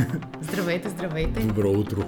Здравейте, 0.40 0.88
здравейте. 0.88 1.40
Добро 1.40 1.70
утро. 1.70 2.04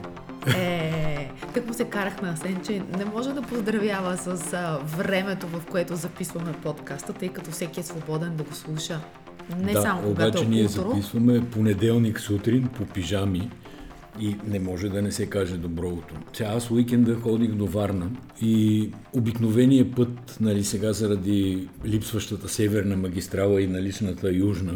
Е, 0.56 1.30
так 1.54 1.66
му 1.66 1.74
се 1.74 1.84
карах 1.84 2.22
на 2.22 2.32
Асен, 2.32 2.60
че 2.66 2.82
не 2.98 3.04
може 3.04 3.32
да 3.32 3.42
поздравява 3.42 4.16
с 4.16 4.52
а, 4.52 4.78
времето, 4.96 5.46
в 5.46 5.62
което 5.70 5.96
записваме 5.96 6.52
подкаста, 6.62 7.12
тъй 7.12 7.28
като 7.28 7.50
всеки 7.50 7.80
е 7.80 7.82
свободен 7.82 8.36
да 8.36 8.42
го 8.42 8.54
слуша. 8.54 9.00
Не 9.58 9.72
да, 9.72 9.82
само 9.82 10.02
когато 10.02 10.38
обаче 10.38 10.44
е 10.44 10.48
ние 10.48 10.64
утро. 10.64 10.90
записваме 10.90 11.50
понеделник 11.50 12.20
сутрин 12.20 12.68
по 12.76 12.86
пижами 12.86 13.50
и 14.20 14.36
не 14.46 14.60
може 14.60 14.88
да 14.88 15.02
не 15.02 15.12
се 15.12 15.26
каже 15.26 15.56
добро 15.56 15.88
утро. 15.88 16.16
Сега 16.32 16.50
аз 16.50 16.70
уикенда 16.70 17.14
ходих 17.14 17.50
до 17.50 17.66
Варна 17.66 18.10
и 18.40 18.90
обикновения 19.12 19.90
път, 19.90 20.36
нали 20.40 20.64
сега 20.64 20.92
заради 20.92 21.68
липсващата 21.86 22.48
северна 22.48 22.96
магистрала 22.96 23.62
и 23.62 23.66
наличната 23.66 24.32
южна, 24.32 24.74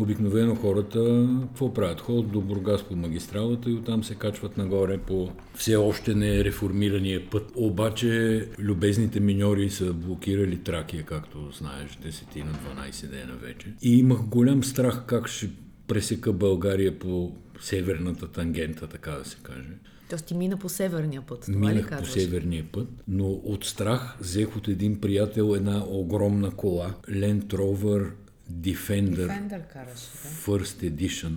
Обикновено 0.00 0.54
хората 0.54 1.28
какво 1.42 1.74
правят? 1.74 2.00
Ходят 2.00 2.30
до 2.32 2.40
Бургас 2.40 2.82
по 2.82 2.96
магистралата 2.96 3.70
и 3.70 3.74
оттам 3.74 4.04
се 4.04 4.14
качват 4.14 4.56
нагоре 4.56 4.98
по 4.98 5.30
все 5.54 5.76
още 5.76 6.14
не 6.14 6.44
реформирания 6.44 7.30
път. 7.30 7.52
Обаче 7.54 8.44
любезните 8.58 9.20
миньори 9.20 9.70
са 9.70 9.92
блокирали 9.92 10.56
Тракия, 10.56 11.02
както 11.02 11.50
знаеш, 11.58 11.90
10 11.90 12.44
на 12.44 12.52
12 12.84 13.06
дена 13.10 13.36
вече. 13.42 13.74
И 13.82 13.98
имах 13.98 14.22
голям 14.22 14.64
страх 14.64 15.04
как 15.06 15.28
ще 15.28 15.50
пресека 15.86 16.32
България 16.32 16.98
по 16.98 17.32
северната 17.60 18.28
тангента, 18.28 18.86
така 18.86 19.10
да 19.10 19.24
се 19.24 19.36
каже. 19.42 19.68
Тоест 20.10 20.26
ти 20.26 20.34
мина 20.34 20.56
по 20.56 20.68
северния 20.68 21.22
път, 21.22 21.40
това 21.40 21.54
ли 21.54 21.58
Минах 21.58 21.82
по 21.82 21.88
казваш? 21.88 22.10
северния 22.10 22.64
път, 22.72 22.88
но 23.08 23.26
от 23.28 23.64
страх 23.64 24.16
взех 24.20 24.56
от 24.56 24.68
един 24.68 25.00
приятел 25.00 25.54
една 25.56 25.84
огромна 25.88 26.50
кола, 26.50 26.94
Land 27.10 27.44
Rover 27.44 28.10
Defender, 28.52 29.26
Фендър 29.26 29.62
караш, 29.72 30.00
да? 30.22 30.28
First 30.28 30.90
Edition. 30.90 31.32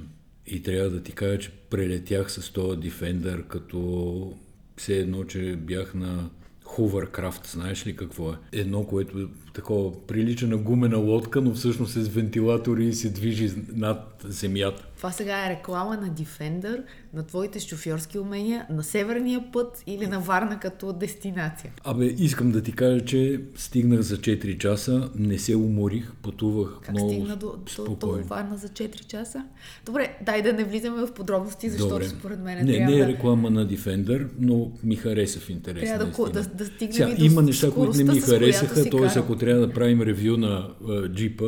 И 0.47 0.63
трябва 0.63 0.89
да 0.89 1.03
ти 1.03 1.11
кажа, 1.11 1.39
че 1.39 1.51
прелетях 1.51 2.31
с 2.31 2.49
този 2.49 2.79
Defender 2.79 3.47
като 3.47 4.33
все 4.77 4.97
едно, 4.97 5.23
че 5.23 5.55
бях 5.55 5.93
на 5.93 6.29
Hovercraft, 6.63 7.47
знаеш 7.47 7.87
ли 7.87 7.95
какво 7.95 8.31
е? 8.31 8.35
Едно, 8.51 8.87
което 8.87 9.29
такова 9.53 9.91
прилича 10.07 10.47
на 10.47 10.57
гумена 10.57 10.97
лодка, 10.97 11.41
но 11.41 11.53
всъщност 11.53 11.95
е 11.95 12.01
с 12.01 12.07
вентилатори 12.07 12.85
и 12.85 12.93
се 12.93 13.09
движи 13.09 13.51
над 13.73 14.25
земята. 14.27 14.85
Това 14.97 15.11
сега 15.11 15.45
е 15.45 15.49
реклама 15.49 15.97
на 15.97 16.09
Defender, 16.09 16.83
на 17.13 17.23
твоите 17.23 17.59
шофьорски 17.59 18.19
умения, 18.19 18.65
на 18.69 18.83
северния 18.83 19.51
път 19.53 19.83
или 19.87 20.07
на 20.07 20.19
Варна 20.19 20.59
като 20.59 20.93
дестинация. 20.93 21.71
Абе, 21.83 22.05
искам 22.05 22.51
да 22.51 22.61
ти 22.61 22.71
кажа, 22.71 23.05
че 23.05 23.41
стигнах 23.55 24.01
за 24.01 24.17
4 24.17 24.57
часа, 24.57 25.09
не 25.15 25.37
се 25.37 25.55
уморих, 25.55 26.11
пътувах 26.21 26.79
Как 26.81 26.91
много 26.91 27.09
стигна 27.09 27.35
до, 27.35 27.55
до, 27.77 27.95
до. 27.95 28.07
Варна 28.23 28.57
за 28.57 28.67
4 28.69 29.05
часа? 29.05 29.45
Добре, 29.85 30.17
дай 30.25 30.41
да 30.41 30.53
не 30.53 30.63
влизаме 30.63 31.05
в 31.05 31.13
подробности, 31.13 31.69
защото 31.69 31.89
Добре. 31.89 32.07
според 32.07 32.39
мен 32.39 32.65
не, 32.65 32.73
трябва 32.73 32.91
не 32.91 32.97
е 32.97 33.05
да... 33.05 33.07
реклама 33.07 33.49
на 33.49 33.67
Defender, 33.67 34.27
но 34.39 34.71
ми 34.83 34.95
хареса 34.95 35.39
в 35.39 35.49
интерес 35.49 35.83
Трябва 35.83 36.05
да 36.05 36.11
истина. 36.11 36.31
да- 36.31 36.43
да 36.43 36.65
стигнем 36.65 36.93
Сега, 36.93 37.09
и 37.09 37.15
до 37.15 37.25
има 37.25 37.41
неща, 37.41 37.71
които 37.71 37.97
не 37.97 38.03
ми 38.03 38.21
харесаха, 38.21 38.89
т.е. 38.89 39.19
ако 39.19 39.35
трябва 39.45 39.67
да 39.67 39.73
правим 39.73 40.01
ревю 40.01 40.37
на 40.37 40.69
а, 40.89 41.07
джипа, 41.09 41.45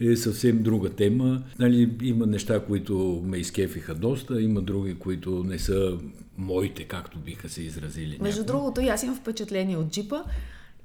е 0.00 0.16
съвсем 0.16 0.62
друга 0.62 0.90
тема. 0.90 1.42
Нали, 1.58 1.96
има 2.02 2.26
неща, 2.26 2.60
които 2.60 3.22
ме 3.24 3.36
изкефиха 3.36 3.94
доста, 3.94 4.42
има 4.42 4.62
други, 4.62 4.98
които 4.98 5.44
не 5.44 5.58
са 5.58 5.98
моите, 6.38 6.84
както 6.84 7.18
биха 7.18 7.48
се 7.48 7.62
изразили. 7.62 8.18
Между 8.20 8.40
някои. 8.40 8.46
другото, 8.46 8.80
и 8.80 8.88
аз 8.88 9.02
имам 9.02 9.16
впечатление 9.16 9.76
от 9.76 9.88
джипа 9.88 10.22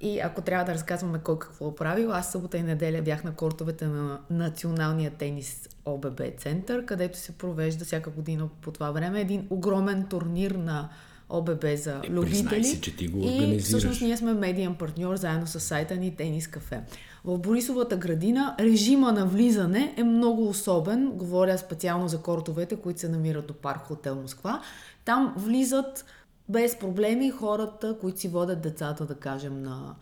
и 0.01 0.19
ако 0.19 0.41
трябва 0.41 0.65
да 0.65 0.73
разказваме 0.73 1.19
кой 1.23 1.39
какво 1.39 1.69
е 1.69 1.75
правил, 1.75 2.11
аз 2.11 2.31
събота 2.31 2.57
и 2.57 2.63
неделя 2.63 3.01
бях 3.01 3.23
на 3.23 3.35
кортовете 3.35 3.87
на 3.87 4.19
Националния 4.29 5.11
тенис 5.11 5.69
ОББ 5.85 6.21
център, 6.37 6.85
където 6.85 7.17
се 7.17 7.31
провежда 7.31 7.85
всяка 7.85 8.09
година 8.09 8.49
по 8.61 8.71
това 8.71 8.91
време 8.91 9.21
един 9.21 9.47
огромен 9.49 10.07
турнир 10.09 10.51
на 10.51 10.89
ОББ 11.31 11.65
за 11.75 12.01
Е, 12.03 12.09
любители. 12.09 12.63
си, 12.63 12.81
че 12.81 12.95
ти 12.95 13.07
го 13.07 13.19
и 13.23 13.59
всъщност 13.59 14.01
ние 14.01 14.17
сме 14.17 14.33
медиен 14.33 14.75
партньор 14.75 15.15
заедно 15.15 15.47
с 15.47 15.59
сайта 15.59 15.95
ни 15.95 16.15
Тенис 16.15 16.47
Кафе. 16.47 16.81
В 17.25 17.37
Борисовата 17.37 17.97
градина 17.97 18.55
режима 18.59 19.11
на 19.11 19.25
влизане 19.25 19.93
е 19.97 20.03
много 20.03 20.49
особен. 20.49 21.11
Говоря 21.11 21.57
специално 21.57 22.07
за 22.07 22.21
кортовете, 22.21 22.75
които 22.75 22.99
се 22.99 23.09
намират 23.09 23.47
до 23.47 23.53
парк 23.53 23.81
Хотел 23.81 24.15
Москва. 24.15 24.61
Там 25.05 25.33
влизат 25.37 26.05
без 26.49 26.79
проблеми 26.79 27.31
хората, 27.31 27.97
които 28.01 28.19
си 28.19 28.27
водят 28.27 28.61
децата, 28.61 29.05
да 29.05 29.15
кажем, 29.15 29.63
на 29.63 29.95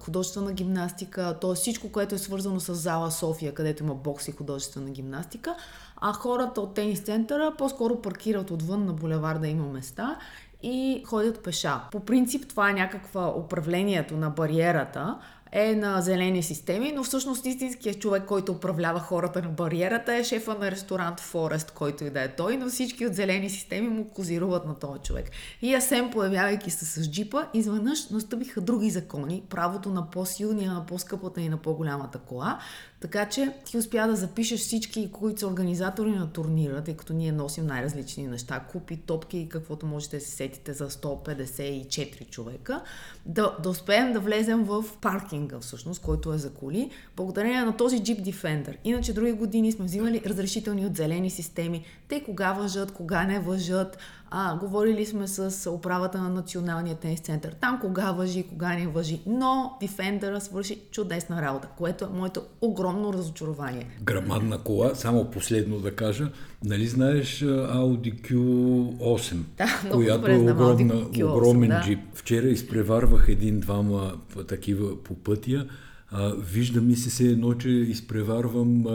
художествена 0.00 0.52
гимнастика, 0.52 1.38
т.е. 1.40 1.54
всичко, 1.54 1.88
което 1.88 2.14
е 2.14 2.18
свързано 2.18 2.60
с 2.60 2.74
зала 2.74 3.10
София, 3.10 3.54
където 3.54 3.82
има 3.82 3.94
бокс 3.94 4.28
и 4.28 4.32
художествена 4.32 4.90
гимнастика, 4.90 5.54
а 5.96 6.12
хората 6.12 6.60
от 6.60 6.74
тенис 6.74 7.00
центъра 7.00 7.54
по-скоро 7.58 8.02
паркират 8.02 8.50
отвън 8.50 8.84
на 8.84 8.92
булевар 8.92 9.38
да 9.38 9.48
има 9.48 9.66
места 9.66 10.18
и 10.62 11.02
ходят 11.06 11.42
пеша. 11.42 11.80
По 11.92 12.00
принцип 12.00 12.48
това 12.48 12.70
е 12.70 12.74
някаква 12.74 13.28
управлението 13.28 14.16
на 14.16 14.30
бариерата, 14.30 15.18
е 15.52 15.74
на 15.74 16.00
зелени 16.00 16.42
системи, 16.42 16.92
но 16.92 17.04
всъщност 17.04 17.46
истинският 17.46 18.00
човек, 18.00 18.24
който 18.24 18.52
управлява 18.52 19.00
хората 19.00 19.42
на 19.42 19.48
бариерата 19.48 20.14
е 20.14 20.24
шефа 20.24 20.54
на 20.54 20.70
ресторант 20.70 21.20
Форест, 21.20 21.70
който 21.70 22.04
и 22.04 22.10
да 22.10 22.22
е 22.22 22.28
той, 22.28 22.56
но 22.56 22.68
всички 22.68 23.06
от 23.06 23.14
зелени 23.14 23.50
системи 23.50 23.88
му 23.88 24.08
козируват 24.08 24.66
на 24.66 24.78
този 24.78 25.00
човек. 25.00 25.30
И 25.62 25.74
Асен, 25.74 26.10
появявайки 26.10 26.70
се 26.70 26.84
с 26.84 27.10
джипа, 27.10 27.46
изведнъж 27.54 28.08
настъпиха 28.08 28.60
други 28.60 28.90
закони, 28.90 29.42
правото 29.50 29.90
на 29.90 30.10
по-силния, 30.10 30.72
на 30.72 30.86
по-скъпата 30.86 31.40
и 31.40 31.48
на 31.48 31.56
по-голямата 31.56 32.18
кола, 32.18 32.58
така 33.02 33.28
че 33.28 33.52
ти 33.64 33.78
успя 33.78 34.06
да 34.06 34.16
запишеш 34.16 34.60
всички, 34.60 35.10
които 35.12 35.40
са 35.40 35.46
организатори 35.46 36.10
на 36.10 36.32
турнира, 36.32 36.84
тъй 36.84 36.96
като 36.96 37.12
ние 37.12 37.32
носим 37.32 37.66
най-различни 37.66 38.26
неща, 38.26 38.60
купи, 38.72 38.96
топки 38.96 39.38
и 39.38 39.48
каквото 39.48 39.86
можете 39.86 40.16
да 40.16 40.24
се 40.24 40.30
сетите 40.30 40.72
за 40.72 40.90
154 40.90 42.30
човека, 42.30 42.82
да, 43.26 43.56
да 43.62 43.68
успеем 43.68 44.12
да 44.12 44.20
влезем 44.20 44.64
в 44.64 44.84
паркинга 45.00 45.60
всъщност, 45.60 46.02
който 46.02 46.32
е 46.32 46.38
за 46.38 46.50
коли, 46.50 46.90
благодарение 47.16 47.62
на 47.62 47.76
този 47.76 47.98
Jeep 47.98 48.22
Defender. 48.22 48.76
Иначе 48.84 49.12
други 49.12 49.32
години 49.32 49.72
сме 49.72 49.84
взимали 49.84 50.22
разрешителни 50.26 50.86
от 50.86 50.96
зелени 50.96 51.30
системи, 51.30 51.84
те 52.12 52.22
кога 52.24 52.52
въжат, 52.52 52.92
кога 52.92 53.24
не 53.24 53.40
въжат, 53.40 53.98
а, 54.30 54.56
говорили 54.56 55.06
сме 55.06 55.28
с 55.28 55.70
управата 55.70 56.18
на 56.18 56.28
Националния 56.28 56.96
тенис 56.96 57.20
център. 57.20 57.54
Там 57.60 57.78
кога 57.80 58.12
въжи, 58.12 58.42
кога 58.42 58.74
не 58.74 58.86
въжи. 58.86 59.20
Но 59.26 59.78
Defender 59.82 60.38
свърши 60.38 60.78
чудесна 60.90 61.42
работа, 61.42 61.68
което 61.78 62.04
е 62.04 62.08
моето 62.08 62.42
огромно 62.60 63.12
разочарование. 63.12 63.86
Грамадна 64.02 64.58
кола, 64.58 64.94
само 64.94 65.30
последно 65.30 65.78
да 65.78 65.96
кажа, 65.96 66.28
нали 66.64 66.86
знаеш 66.86 67.40
Audi 67.42 68.20
Q8, 68.20 69.36
Да, 69.56 69.90
която 69.92 70.30
е 70.30 70.36
огромна, 70.36 70.94
Q8, 70.94 71.32
огромен 71.32 71.68
да. 71.68 71.80
джип. 71.84 72.00
Вчера 72.14 72.46
изпреварвах 72.46 73.28
един-двама 73.28 74.12
такива 74.48 75.02
по 75.02 75.14
пътя. 75.14 75.66
А, 76.12 76.34
вижда 76.34 76.80
ми 76.80 76.96
се 76.96 77.10
се 77.10 77.24
едно, 77.24 77.54
че 77.54 77.68
изпреварвам 77.68 78.86
а, 78.86 78.90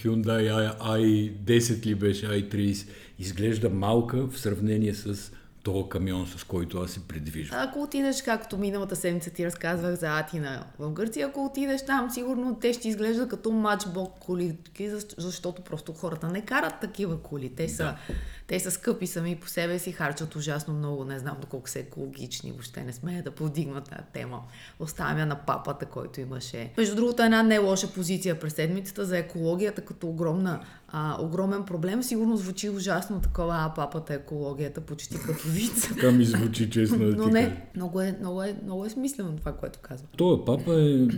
Hyundai 0.00 0.74
i, 0.76 0.78
i10 0.78 1.86
ли 1.86 1.94
беше, 1.94 2.26
i30. 2.26 2.88
Изглежда 3.18 3.70
малка 3.70 4.26
в 4.26 4.40
сравнение 4.40 4.94
с 4.94 5.32
този 5.62 5.88
камион, 5.88 6.26
с 6.26 6.44
който 6.44 6.78
аз 6.78 6.90
се 6.90 7.00
предвиждам. 7.00 7.58
Ако 7.60 7.82
отидеш, 7.82 8.22
както 8.22 8.58
миналата 8.58 8.96
седмица 8.96 9.30
ти 9.30 9.46
разказвах 9.46 9.94
за 9.94 10.18
Атина 10.18 10.64
в 10.78 10.90
Гърция, 10.92 11.26
ако 11.26 11.44
отидеш 11.44 11.84
там, 11.86 12.10
сигурно 12.10 12.58
те 12.60 12.72
ще 12.72 12.88
изглеждат 12.88 13.28
като 13.28 13.50
матчбок 13.50 14.18
коли, 14.20 14.56
защ- 14.80 15.14
защото 15.18 15.62
просто 15.62 15.92
хората 15.92 16.28
не 16.28 16.40
карат 16.40 16.80
такива 16.80 17.20
коли. 17.20 17.48
Те 17.48 17.68
са, 17.68 17.82
Да. 17.82 17.96
Те 18.46 18.60
са 18.60 18.70
скъпи 18.70 19.06
сами 19.06 19.36
по 19.36 19.48
себе 19.48 19.78
си, 19.78 19.92
харчат 19.92 20.36
ужасно 20.36 20.74
много, 20.74 21.04
не 21.04 21.18
знам 21.18 21.36
доколко 21.40 21.68
са 21.68 21.78
екологични, 21.78 22.52
въобще 22.52 22.84
не 22.84 22.92
смея 22.92 23.22
да 23.22 23.30
повдигна 23.30 23.80
тази 23.80 24.02
тема. 24.12 24.42
Оставям 24.80 25.18
я 25.18 25.26
на 25.26 25.36
папата, 25.36 25.86
който 25.86 26.20
имаше. 26.20 26.72
Между 26.78 26.96
другото, 26.96 27.22
една 27.22 27.42
не 27.42 27.58
лоша 27.58 27.92
позиция 27.92 28.40
през 28.40 28.54
седмицата 28.54 29.04
за 29.04 29.18
екологията 29.18 29.80
като 29.80 30.08
огромна, 30.08 30.60
а, 30.88 31.16
огромен 31.20 31.64
проблем. 31.64 32.02
Сигурно 32.02 32.36
звучи 32.36 32.70
ужасно 32.70 33.20
такова, 33.20 33.54
а 33.58 33.74
папата 33.74 34.14
екологията 34.14 34.80
почти 34.80 35.18
като 35.18 35.48
виц. 35.48 35.88
Така 35.94 36.10
ми 36.10 36.24
звучи 36.24 36.70
честно 36.70 36.98
Но 36.98 37.28
не, 37.28 37.66
много 37.76 38.00
е, 38.00 38.16
много 38.20 38.42
е, 38.42 38.56
много 38.64 38.84
е 38.84 38.90
смислено 38.90 39.36
това, 39.36 39.52
което 39.52 39.78
казва. 39.82 40.06
Той 40.16 40.44
папа 40.44 40.80
е 40.80 41.08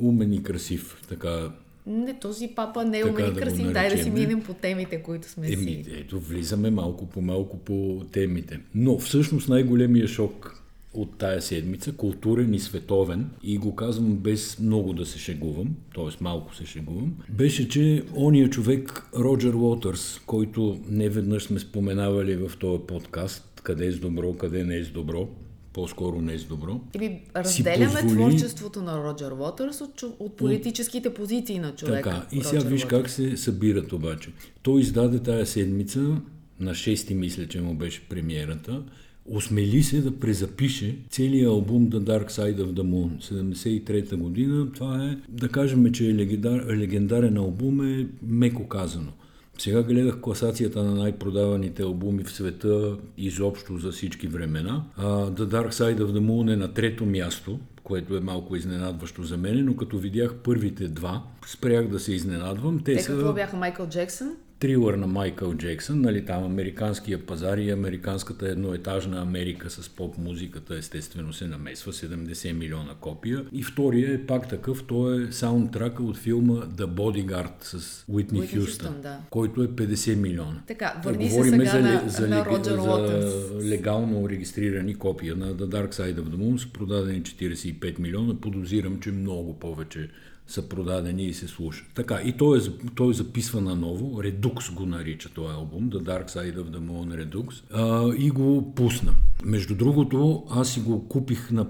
умен 0.00 0.32
и 0.32 0.42
красив, 0.42 1.02
така 1.08 1.50
Не, 1.86 2.18
този 2.18 2.48
папа 2.48 2.84
не 2.84 2.98
е 2.98 3.04
умен 3.04 3.34
да 3.34 3.40
красив. 3.40 3.72
Дай 3.72 3.96
да 3.96 4.02
си 4.02 4.10
минем 4.10 4.42
по 4.42 4.54
темите, 4.54 5.02
които 5.02 5.28
сме 5.28 5.46
Еми, 5.46 5.56
си. 5.56 5.84
ето, 5.92 6.20
влизаме 6.20 6.70
малко 6.70 7.06
по 7.06 7.20
малко 7.20 7.58
по 7.58 8.02
темите. 8.12 8.60
Но 8.74 8.98
всъщност 8.98 9.48
най-големия 9.48 10.08
шок 10.08 10.62
от 10.94 11.18
тая 11.18 11.42
седмица, 11.42 11.92
културен 11.92 12.54
и 12.54 12.58
световен, 12.58 13.30
и 13.42 13.58
го 13.58 13.74
казвам 13.74 14.16
без 14.16 14.58
много 14.60 14.92
да 14.92 15.06
се 15.06 15.18
шегувам, 15.18 15.76
т.е. 15.94 16.16
малко 16.20 16.54
се 16.54 16.66
шегувам, 16.66 17.14
беше, 17.28 17.68
че 17.68 18.04
ония 18.16 18.50
човек 18.50 19.06
Роджер 19.18 19.54
Уотърс, 19.54 20.20
който 20.26 20.80
не 20.88 21.08
веднъж 21.08 21.42
сме 21.42 21.58
споменавали 21.58 22.36
в 22.36 22.52
този 22.58 22.82
подкаст, 22.88 23.60
къде 23.62 23.86
е 23.86 23.92
с 23.92 23.98
добро, 23.98 24.32
къде 24.32 24.64
не 24.64 24.76
е 24.76 24.84
с 24.84 24.90
добро, 24.90 25.28
по-скоро 25.76 26.22
не 26.22 26.34
е 26.34 26.38
с 26.38 26.44
добро. 26.44 26.80
Или 26.94 27.20
разделяме 27.36 27.86
позволи- 27.92 28.12
творчеството 28.12 28.82
на 28.82 29.04
Роджер 29.04 29.30
Уотърс 29.30 29.80
от, 29.80 30.02
от 30.18 30.36
политическите 30.36 31.14
позиции 31.14 31.58
на 31.58 31.74
човека. 31.74 32.10
Така, 32.10 32.26
и 32.32 32.42
сега 32.42 32.56
Роджер 32.56 32.70
виж 32.70 32.84
Уотърс. 32.84 33.02
как 33.02 33.10
се 33.10 33.36
събират 33.36 33.92
обаче. 33.92 34.30
Той 34.62 34.80
издаде 34.80 35.18
тая 35.18 35.46
седмица 35.46 36.16
на 36.60 36.70
6 36.72 37.14
мисля, 37.14 37.46
че 37.46 37.60
му 37.60 37.74
беше 37.74 38.08
премиерата, 38.08 38.82
осмели 39.26 39.82
се 39.82 40.00
да 40.00 40.18
презапише 40.18 40.96
целият 41.10 41.48
албум 41.48 41.90
The 41.90 41.98
Dark 41.98 42.30
Side 42.30 42.56
of 42.56 42.72
the 42.72 42.82
Moon, 42.82 43.22
73-та 43.22 44.16
година. 44.16 44.72
Това 44.72 45.04
е, 45.04 45.16
да 45.28 45.48
кажем, 45.48 45.92
че 45.92 46.10
е 46.10 46.14
легендар, 46.14 46.66
легендарен 46.66 47.36
албум 47.36 47.98
е 48.00 48.06
меко 48.22 48.68
казано. 48.68 49.12
Сега 49.58 49.82
гледах 49.82 50.20
класацията 50.20 50.82
на 50.82 50.94
най-продаваните 50.94 51.82
албуми 51.82 52.24
в 52.24 52.32
света 52.32 52.96
изобщо 53.18 53.78
за 53.78 53.92
всички 53.92 54.28
времена. 54.28 54.84
The 54.98 55.30
Dark 55.46 55.70
Side 55.70 55.98
of 55.98 56.12
the 56.12 56.20
Moon 56.20 56.52
е 56.52 56.56
на 56.56 56.74
трето 56.74 57.06
място, 57.06 57.58
което 57.84 58.16
е 58.16 58.20
малко 58.20 58.56
изненадващо 58.56 59.22
за 59.22 59.36
мен, 59.36 59.64
но 59.64 59.76
като 59.76 59.98
видях 59.98 60.34
първите 60.34 60.88
два, 60.88 61.22
спрях 61.46 61.88
да 61.88 62.00
се 62.00 62.12
изненадвам. 62.12 62.78
Те, 62.78 62.94
Те 62.94 63.02
са... 63.02 63.12
какво 63.12 63.32
бяха 63.32 63.56
Майкъл 63.56 63.88
Джексън? 63.88 64.36
Трилър 64.58 64.94
на 64.94 65.06
Майкъл 65.06 65.54
Джексън, 65.54 66.00
нали, 66.00 66.24
там 66.24 66.44
американския 66.44 67.26
пазар 67.26 67.58
и 67.58 67.70
американската 67.70 68.48
едноетажна 68.48 69.22
Америка 69.22 69.70
с 69.70 69.88
поп-музиката 69.88 70.76
естествено 70.76 71.32
се 71.32 71.46
намесва, 71.46 71.92
70 71.92 72.52
милиона 72.52 72.94
копия. 73.00 73.44
И 73.52 73.62
втория 73.62 74.14
е 74.14 74.26
пак 74.26 74.48
такъв, 74.48 74.84
той 74.86 75.24
е 75.24 75.32
саундтрака 75.32 76.02
от 76.02 76.16
филма 76.16 76.54
The 76.54 76.86
Bodyguard 76.86 77.52
с 77.60 78.04
Уитни 78.08 78.46
Хюстън, 78.46 79.00
да. 79.02 79.18
който 79.30 79.62
е 79.62 79.68
50 79.68 80.14
милиона. 80.14 80.62
Така, 80.66 81.00
върни 81.04 81.30
се 81.30 81.42
сега 81.42 81.70
за, 81.70 81.80
на, 81.80 82.02
за, 82.06 82.28
на 82.28 82.44
Роджер 82.44 82.76
за 82.76 83.58
легално 83.64 84.28
регистрирани 84.28 84.94
копия 84.94 85.36
на 85.36 85.54
The 85.54 85.66
Dark 85.66 85.94
Side 85.94 86.14
of 86.14 86.24
the 86.24 86.36
Moon, 86.36 86.72
продадени 86.72 87.22
45 87.22 87.98
милиона, 87.98 88.40
подозирам, 88.40 89.00
че 89.00 89.10
много 89.10 89.58
повече 89.58 90.08
са 90.46 90.68
продадени 90.68 91.24
и 91.24 91.34
се 91.34 91.48
слушат. 91.48 91.86
Така, 91.94 92.20
и 92.24 92.32
той 92.32 92.58
е, 92.58 92.60
той 92.94 93.14
записва 93.14 93.60
наново, 93.60 94.22
Redux 94.22 94.74
го 94.74 94.86
нарича 94.86 95.28
този 95.28 95.54
албум, 95.54 95.90
The 95.90 96.02
Dark 96.02 96.30
Side 96.30 96.56
of 96.56 96.70
the 96.70 96.78
Moon 96.78 97.24
Redux, 97.24 97.62
а, 97.72 98.14
и 98.18 98.30
го 98.30 98.74
пусна. 98.74 99.14
Между 99.44 99.74
другото, 99.74 100.44
аз 100.50 100.72
си 100.72 100.80
го 100.80 101.08
купих 101.08 101.50
на 101.50 101.66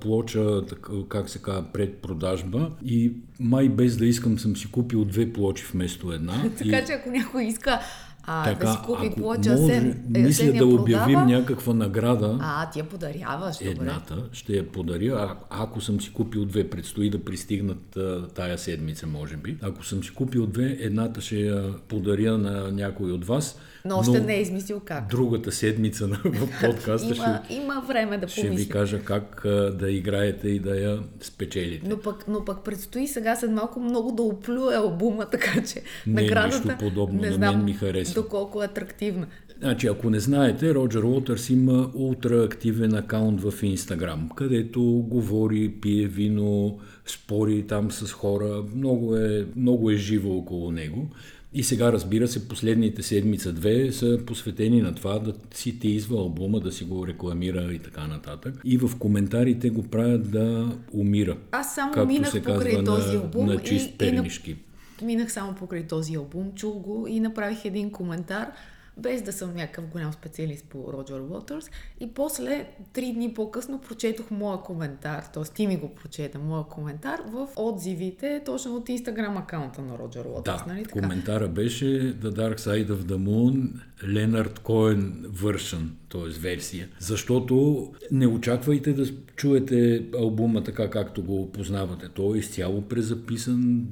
плоча, 0.00 0.62
как 1.08 1.28
се 1.28 1.42
казва, 1.42 1.64
пред 1.72 1.96
продажба 1.96 2.70
и 2.84 3.12
май 3.40 3.68
без 3.68 3.96
да 3.96 4.06
искам 4.06 4.38
съм 4.38 4.56
си 4.56 4.70
купил 4.70 5.04
две 5.04 5.32
плочи 5.32 5.64
вместо 5.72 6.12
една. 6.12 6.42
така 6.58 6.78
и... 6.78 6.86
че 6.86 6.92
ако 6.92 7.10
някой 7.10 7.44
иска 7.44 7.80
а, 8.26 8.44
така, 8.44 8.66
да 8.66 8.72
си 8.72 8.78
купи 8.86 9.06
ако 9.06 9.16
плоча, 9.16 9.50
може, 9.50 9.72
сен, 9.72 10.04
мисля 10.08 10.52
да 10.52 10.66
обявим 10.66 11.14
продава. 11.14 11.38
някаква 11.38 11.74
награда. 11.74 12.38
А, 12.40 12.70
ти 12.70 12.78
я 12.78 12.84
подаряваш, 12.84 13.56
добре. 13.58 13.70
Едната 13.70 14.16
ще 14.32 14.52
я 14.52 14.72
подаря. 14.72 15.14
А, 15.50 15.62
ако 15.62 15.80
съм 15.80 16.00
си 16.00 16.12
купил 16.12 16.44
две, 16.44 16.70
предстои 16.70 17.10
да 17.10 17.24
пристигнат 17.24 17.96
а, 17.96 18.28
тая 18.28 18.58
седмица, 18.58 19.06
може 19.06 19.36
би. 19.36 19.56
Ако 19.62 19.84
съм 19.84 20.04
си 20.04 20.10
купил 20.10 20.46
две, 20.46 20.76
едната 20.80 21.20
ще 21.20 21.36
я 21.36 21.74
подаря 21.88 22.38
на 22.38 22.72
някой 22.72 23.12
от 23.12 23.24
вас. 23.24 23.58
Но 23.86 23.98
още 23.98 24.20
но 24.20 24.26
не 24.26 24.36
е 24.36 24.40
измислил 24.40 24.80
как. 24.84 25.08
Другата 25.10 25.52
седмица 25.52 26.08
на, 26.08 26.18
подкаста 26.60 27.06
има, 27.06 27.42
ще, 27.44 27.54
има 27.54 27.84
време 27.88 28.18
да 28.18 28.28
ще 28.28 28.50
ви 28.50 28.68
кажа 28.68 29.04
как 29.04 29.44
а, 29.44 29.76
да 29.78 29.90
играете 29.90 30.48
и 30.48 30.58
да 30.58 30.80
я 30.80 31.02
спечелите. 31.20 31.88
Но 31.88 31.98
пък, 31.98 32.24
но 32.28 32.44
пък 32.44 32.64
предстои 32.64 33.08
сега 33.08 33.36
след 33.36 33.50
малко 33.50 33.80
много 33.80 34.12
да 34.12 34.22
оплюе 34.22 34.74
албума, 34.74 35.26
така 35.30 35.62
че 35.62 35.82
не, 36.06 36.22
наградата... 36.22 36.68
нещо 36.68 36.78
подобно. 36.78 37.20
Не 37.20 37.28
на 37.28 37.34
знам 37.34 37.56
мен 37.56 37.64
ми 37.64 37.72
харесва. 37.72 38.22
доколко 38.22 38.62
е 38.62 38.66
атрактивна. 38.66 39.26
Значи, 39.58 39.86
ако 39.86 40.10
не 40.10 40.20
знаете, 40.20 40.74
Роджер 40.74 41.02
Уотърс 41.02 41.50
има 41.50 41.90
ултраактивен 41.94 42.94
акаунт 42.94 43.40
в 43.40 43.62
Инстаграм, 43.62 44.30
където 44.36 44.82
говори, 45.08 45.74
пие 45.80 46.06
вино, 46.06 46.78
спори 47.06 47.66
там 47.66 47.90
с 47.90 48.12
хора. 48.12 48.64
Много 48.74 49.16
е, 49.16 49.46
много 49.56 49.90
е 49.90 49.96
живо 49.96 50.36
около 50.36 50.70
него. 50.70 51.08
И 51.54 51.62
сега, 51.62 51.92
разбира 51.92 52.28
се, 52.28 52.48
последните 52.48 53.02
седмица-две 53.02 53.92
са 53.92 54.18
посветени 54.26 54.82
на 54.82 54.94
това 54.94 55.18
да 55.18 55.34
си 55.54 55.78
тизва 55.78 56.18
албума, 56.18 56.60
да 56.60 56.72
си 56.72 56.84
го 56.84 57.06
рекламира 57.06 57.72
и 57.72 57.78
така 57.78 58.06
нататък. 58.06 58.54
И 58.64 58.78
в 58.78 58.98
коментарите 58.98 59.70
го 59.70 59.82
правят 59.82 60.30
да 60.30 60.76
умира. 60.92 61.36
Аз 61.52 61.74
само 61.74 62.06
минах 62.06 62.30
се 62.30 62.42
покрай 62.42 62.72
казва, 62.72 62.84
този 62.84 63.16
албум 63.16 63.46
на, 63.46 63.54
на 63.54 63.62
чист 63.62 63.90
и, 63.94 63.98
пернишки. 63.98 64.50
И 64.50 64.54
на... 65.00 65.06
Минах 65.06 65.32
само 65.32 65.54
покрай 65.54 65.86
този 65.86 66.14
албум, 66.14 66.52
чул 66.54 66.72
го 66.72 67.06
и 67.08 67.20
направих 67.20 67.64
един 67.64 67.90
коментар– 67.90 68.52
без 68.96 69.22
да 69.22 69.32
съм 69.32 69.54
някакъв 69.54 69.86
голям 69.86 70.12
специалист 70.12 70.64
по 70.64 70.92
Роджер 70.92 71.20
Уотърс. 71.20 71.70
И 72.00 72.14
после, 72.14 72.66
три 72.92 73.12
дни 73.12 73.34
по-късно, 73.34 73.80
прочетох 73.80 74.30
моя 74.30 74.58
коментар, 74.58 75.24
т.е. 75.34 75.42
ти 75.42 75.66
ми 75.66 75.76
го 75.76 75.94
прочета, 75.94 76.38
моя 76.38 76.64
коментар 76.64 77.20
в 77.26 77.48
отзивите, 77.56 78.42
точно 78.46 78.76
от 78.76 78.88
инстаграм 78.88 79.36
акаунта 79.36 79.82
на 79.82 79.98
Роджер 79.98 80.24
Уотърс. 80.24 80.58
Да, 80.58 80.72
нали 80.72 80.84
така? 80.84 81.00
коментара 81.00 81.48
беше 81.48 81.86
The 82.14 82.30
Dark 82.30 82.58
Side 82.58 82.88
of 82.88 83.02
the 83.02 83.16
Moon, 83.16 83.70
Ленард 84.04 84.58
Коен 84.58 85.26
version, 85.30 85.88
т.е. 86.08 86.40
версия. 86.40 86.88
Защото 86.98 87.86
не 88.10 88.26
очаквайте 88.26 88.92
да 88.92 89.06
чуете 89.36 90.06
албума 90.18 90.64
така, 90.64 90.90
както 90.90 91.22
го 91.22 91.52
познавате. 91.52 92.08
Той 92.08 92.36
е 92.36 92.38
изцяло 92.38 92.82
презаписан, 92.82 93.86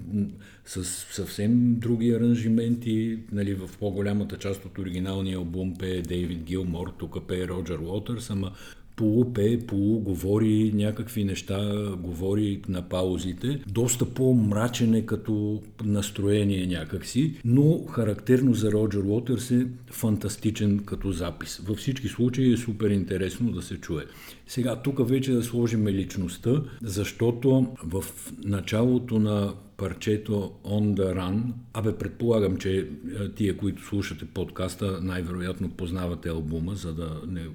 с 0.67 0.85
съвсем 0.85 1.75
други 1.75 2.11
аранжименти. 2.11 3.19
Нали, 3.33 3.55
в 3.55 3.71
по-голямата 3.79 4.39
част 4.39 4.65
от 4.65 4.79
оригиналния 4.79 5.39
албум 5.39 5.75
пее 5.79 6.03
Дейвид 6.03 6.43
Гилмор, 6.43 6.93
тук 6.99 7.27
пее 7.29 7.49
Роджер 7.49 7.79
Уотърс, 7.79 8.31
ама 8.31 8.53
полупе, 8.97 9.59
полуговори 9.67 10.73
някакви 10.75 11.25
неща, 11.25 11.89
говори 11.99 12.61
на 12.69 12.89
паузите. 12.89 13.61
Доста 13.69 14.15
по-мрачен 14.15 14.95
е 14.95 15.07
като 15.07 15.63
настроение 15.85 16.67
някакси, 16.67 17.35
но 17.45 17.85
характерно 17.85 18.55
за 18.55 18.73
Роджер 18.73 19.03
Уотърс 19.03 19.51
е 19.51 19.67
фантастичен 19.91 20.79
като 20.79 21.13
запис. 21.13 21.61
Във 21.65 21.79
всички 21.79 22.09
случаи 22.09 22.53
е 22.53 22.57
супер 22.57 22.91
интересно 22.91 23.53
да 23.53 23.63
се 23.63 23.77
чуе. 23.77 24.05
Сега, 24.47 24.77
тук 24.77 25.09
вече 25.09 25.33
да 25.33 25.43
сложим 25.43 25.87
личността, 25.87 26.63
защото 26.83 27.77
в 27.85 28.05
началото 28.45 29.19
на 29.19 29.55
парчето 29.77 30.53
On 30.65 30.95
the 30.95 31.15
Run. 31.17 31.43
Абе, 31.73 31.99
предполагам, 31.99 32.57
че 32.57 32.79
е, 32.79 32.85
тия, 33.29 33.57
които 33.57 33.83
слушате 33.83 34.25
подкаста, 34.25 35.01
най-вероятно 35.03 35.71
познавате 35.71 36.29
албума, 36.29 36.75
за 36.75 36.95
да 36.95 37.21
не 37.27 37.47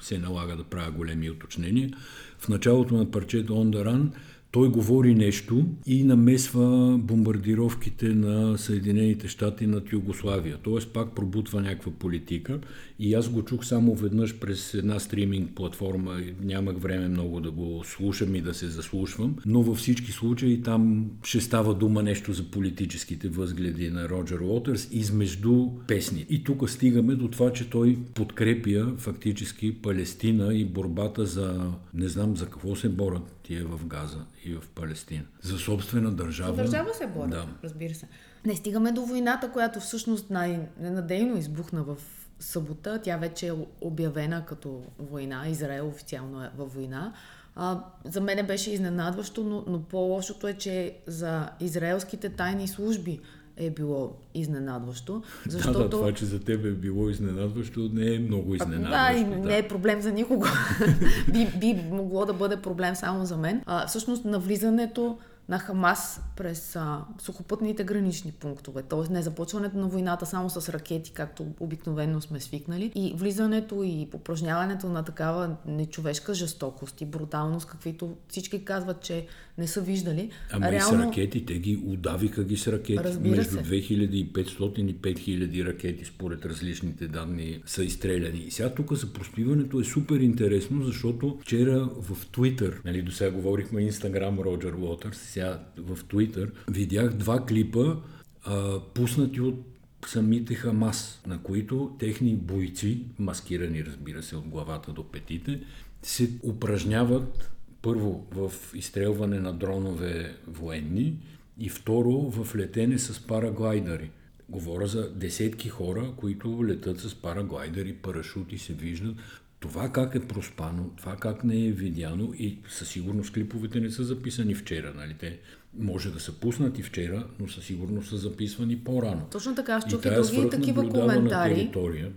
се 0.00 0.18
налага 0.18 0.56
да 0.56 0.64
правя 0.64 0.90
големи 0.90 1.30
уточнения. 1.30 1.90
В 2.38 2.48
началото 2.48 2.94
на 2.94 3.10
парчето 3.10 3.52
On 3.52 3.76
the 3.76 3.84
Run 3.84 4.10
той 4.50 4.68
говори 4.68 5.14
нещо 5.14 5.66
и 5.86 6.04
намесва 6.04 6.98
бомбардировките 6.98 8.08
на 8.08 8.58
Съединените 8.58 9.28
щати 9.28 9.66
над 9.66 9.92
Югославия. 9.92 10.56
Тоест 10.62 10.92
пак 10.92 11.14
пробутва 11.14 11.60
някаква 11.60 11.92
политика. 11.92 12.58
И 12.98 13.14
аз 13.14 13.28
го 13.28 13.42
чух 13.42 13.64
само 13.64 13.94
веднъж 13.94 14.38
през 14.38 14.74
една 14.74 14.98
стриминг 14.98 15.54
платформа. 15.54 16.20
Нямах 16.44 16.78
време 16.78 17.08
много 17.08 17.40
да 17.40 17.50
го 17.50 17.82
слушам 17.84 18.34
и 18.34 18.40
да 18.40 18.54
се 18.54 18.66
заслушвам. 18.66 19.36
Но 19.46 19.62
във 19.62 19.78
всички 19.78 20.12
случаи 20.12 20.62
там 20.62 21.10
ще 21.24 21.40
става 21.40 21.74
дума 21.74 22.02
нещо 22.02 22.32
за 22.32 22.44
политическите 22.44 23.28
възгледи 23.28 23.90
на 23.90 24.08
Роджер 24.08 24.40
Уотърс 24.40 24.88
измежду 24.92 25.66
песни. 25.88 26.26
И 26.30 26.44
тук 26.44 26.70
стигаме 26.70 27.14
до 27.14 27.28
това, 27.28 27.52
че 27.52 27.70
той 27.70 27.98
подкрепя 28.14 28.94
фактически 28.98 29.74
Палестина 29.74 30.54
и 30.54 30.64
борбата 30.64 31.26
за... 31.26 31.72
Не 31.94 32.08
знам 32.08 32.36
за 32.36 32.46
какво 32.46 32.76
се 32.76 32.88
борят 32.88 33.37
тия 33.48 33.64
в 33.64 33.86
Газа 33.86 34.18
и 34.44 34.54
в 34.54 34.62
Палестина. 34.74 35.24
За 35.42 35.58
собствена 35.58 36.10
държава. 36.10 36.56
Държава 36.56 36.94
се 36.94 37.06
борят, 37.06 37.30
да. 37.30 37.46
разбира 37.64 37.94
се. 37.94 38.08
Не 38.44 38.56
стигаме 38.56 38.92
до 38.92 39.02
войната, 39.02 39.52
която 39.52 39.80
всъщност 39.80 40.30
най-ненадейно 40.30 41.38
избухна 41.38 41.82
в 41.82 41.96
събота. 42.38 43.00
Тя 43.02 43.16
вече 43.16 43.48
е 43.48 43.52
обявена 43.80 44.46
като 44.46 44.82
война. 44.98 45.48
Израел 45.48 45.88
официално 45.88 46.44
е 46.44 46.50
във 46.56 46.74
война. 46.74 47.12
А, 47.56 47.84
за 48.04 48.20
мен 48.20 48.46
беше 48.46 48.70
изненадващо, 48.70 49.44
но, 49.44 49.64
но 49.66 49.82
по-лошото 49.82 50.48
е, 50.48 50.54
че 50.54 50.96
за 51.06 51.50
израелските 51.60 52.28
тайни 52.28 52.68
служби 52.68 53.20
е 53.58 53.70
било 53.70 54.12
изненадващо. 54.34 55.22
Защото... 55.48 55.78
Да, 55.78 55.84
да, 55.84 55.90
това, 55.90 56.12
че 56.12 56.24
за 56.24 56.40
теб 56.40 56.64
е 56.64 56.70
било 56.70 57.10
изненадващо, 57.10 57.90
не 57.92 58.14
е 58.14 58.18
много 58.18 58.54
изненадващо. 58.54 58.90
Да, 58.90 59.18
и 59.18 59.24
не 59.24 59.58
е 59.58 59.68
проблем 59.68 60.00
за 60.00 60.12
никого. 60.12 60.46
би, 61.32 61.48
би 61.60 61.82
могло 61.90 62.26
да 62.26 62.32
бъде 62.32 62.56
проблем 62.56 62.94
само 62.94 63.26
за 63.26 63.36
мен. 63.36 63.62
А, 63.66 63.86
всъщност, 63.86 64.24
навлизането 64.24 65.18
на 65.48 65.58
Хамас 65.58 66.20
през 66.36 66.76
а, 66.76 67.04
сухопътните 67.18 67.84
гранични 67.84 68.32
пунктове. 68.32 68.82
Т.е. 68.82 69.12
не 69.12 69.22
започването 69.22 69.78
на 69.78 69.88
войната 69.88 70.26
само 70.26 70.50
с 70.50 70.72
ракети, 70.72 71.12
както 71.12 71.46
обикновено 71.60 72.20
сме 72.20 72.40
свикнали, 72.40 72.92
и 72.94 73.14
влизането 73.16 73.82
и 73.82 74.08
упражняването 74.14 74.88
на 74.88 75.04
такава 75.04 75.56
нечовешка 75.66 76.34
жестокост 76.34 77.00
и 77.00 77.04
бруталност, 77.04 77.66
каквито 77.66 78.16
всички 78.28 78.64
казват, 78.64 79.00
че 79.00 79.26
не 79.58 79.66
са 79.66 79.80
виждали. 79.80 80.30
Ама 80.52 80.72
Реално... 80.72 81.00
и 81.00 81.04
с 81.04 81.06
ракети, 81.06 81.46
те 81.46 81.58
ги 81.58 81.82
удавиха 81.86 82.44
ги 82.44 82.56
с 82.56 82.72
ракети. 82.72 83.04
Разбира 83.04 83.36
Между 83.36 83.52
се. 83.52 83.62
2500 83.62 84.78
и 84.78 85.02
5000 85.02 85.66
ракети, 85.66 86.04
според 86.04 86.46
различните 86.46 87.08
данни, 87.08 87.62
са 87.66 87.84
изстреляни. 87.84 88.38
И 88.38 88.50
сега 88.50 88.74
тук 88.74 88.92
за 88.92 89.12
проспиването 89.12 89.80
е 89.80 89.84
супер 89.84 90.20
интересно, 90.20 90.82
защото 90.84 91.38
вчера 91.40 91.88
в 92.00 92.26
Twitter, 92.26 92.74
нали, 92.84 93.02
до 93.02 93.12
сега 93.12 93.30
говорихме 93.30 93.80
Instagram 93.80 94.44
Роджер 94.44 94.72
Уотърс, 94.72 95.18
сега 95.38 95.60
в 95.76 95.96
Twitter, 95.96 96.50
видях 96.70 97.12
два 97.12 97.46
клипа, 97.46 97.96
а, 98.44 98.80
пуснати 98.94 99.40
от 99.40 99.64
самите 100.06 100.54
Хамас, 100.54 101.22
на 101.26 101.42
които 101.42 101.96
техни 101.98 102.36
бойци, 102.36 103.04
маскирани 103.18 103.84
разбира 103.84 104.22
се 104.22 104.36
от 104.36 104.48
главата 104.48 104.92
до 104.92 105.04
петите, 105.04 105.60
се 106.02 106.30
упражняват 106.42 107.50
първо 107.82 108.26
в 108.32 108.52
изстрелване 108.74 109.40
на 109.40 109.52
дронове 109.52 110.36
военни 110.46 111.18
и 111.58 111.68
второ 111.68 112.12
в 112.12 112.56
летене 112.56 112.98
с 112.98 113.26
параглайдери. 113.26 114.10
Говоря 114.48 114.86
за 114.86 115.14
десетки 115.14 115.68
хора, 115.68 116.12
които 116.16 116.66
летат 116.66 117.00
с 117.00 117.14
параглайдери, 117.14 117.92
парашути 117.92 118.58
се 118.58 118.72
виждат. 118.72 119.16
Това 119.60 119.88
как 119.88 120.14
е 120.14 120.28
проспано, 120.28 120.90
това 120.96 121.16
как 121.16 121.44
не 121.44 121.66
е 121.66 121.70
видяно 121.70 122.32
и 122.38 122.58
със 122.68 122.88
сигурност 122.88 123.32
клиповете 123.32 123.80
не 123.80 123.90
са 123.90 124.04
записани 124.04 124.54
вчера, 124.54 124.92
нали? 124.96 125.14
Те 125.20 125.38
може 125.78 126.10
да 126.10 126.20
са 126.20 126.32
пуснати 126.32 126.82
вчера, 126.82 127.26
но 127.40 127.48
със 127.48 127.64
сигурност 127.64 128.08
са 128.08 128.16
записвани 128.16 128.78
по-рано. 128.78 129.26
Точно 129.30 129.54
така, 129.54 129.74
аз 129.74 129.86
чух 129.86 130.04
и, 130.04 130.10
други 130.10 130.50
такива 130.50 130.88
коментари, 130.88 131.72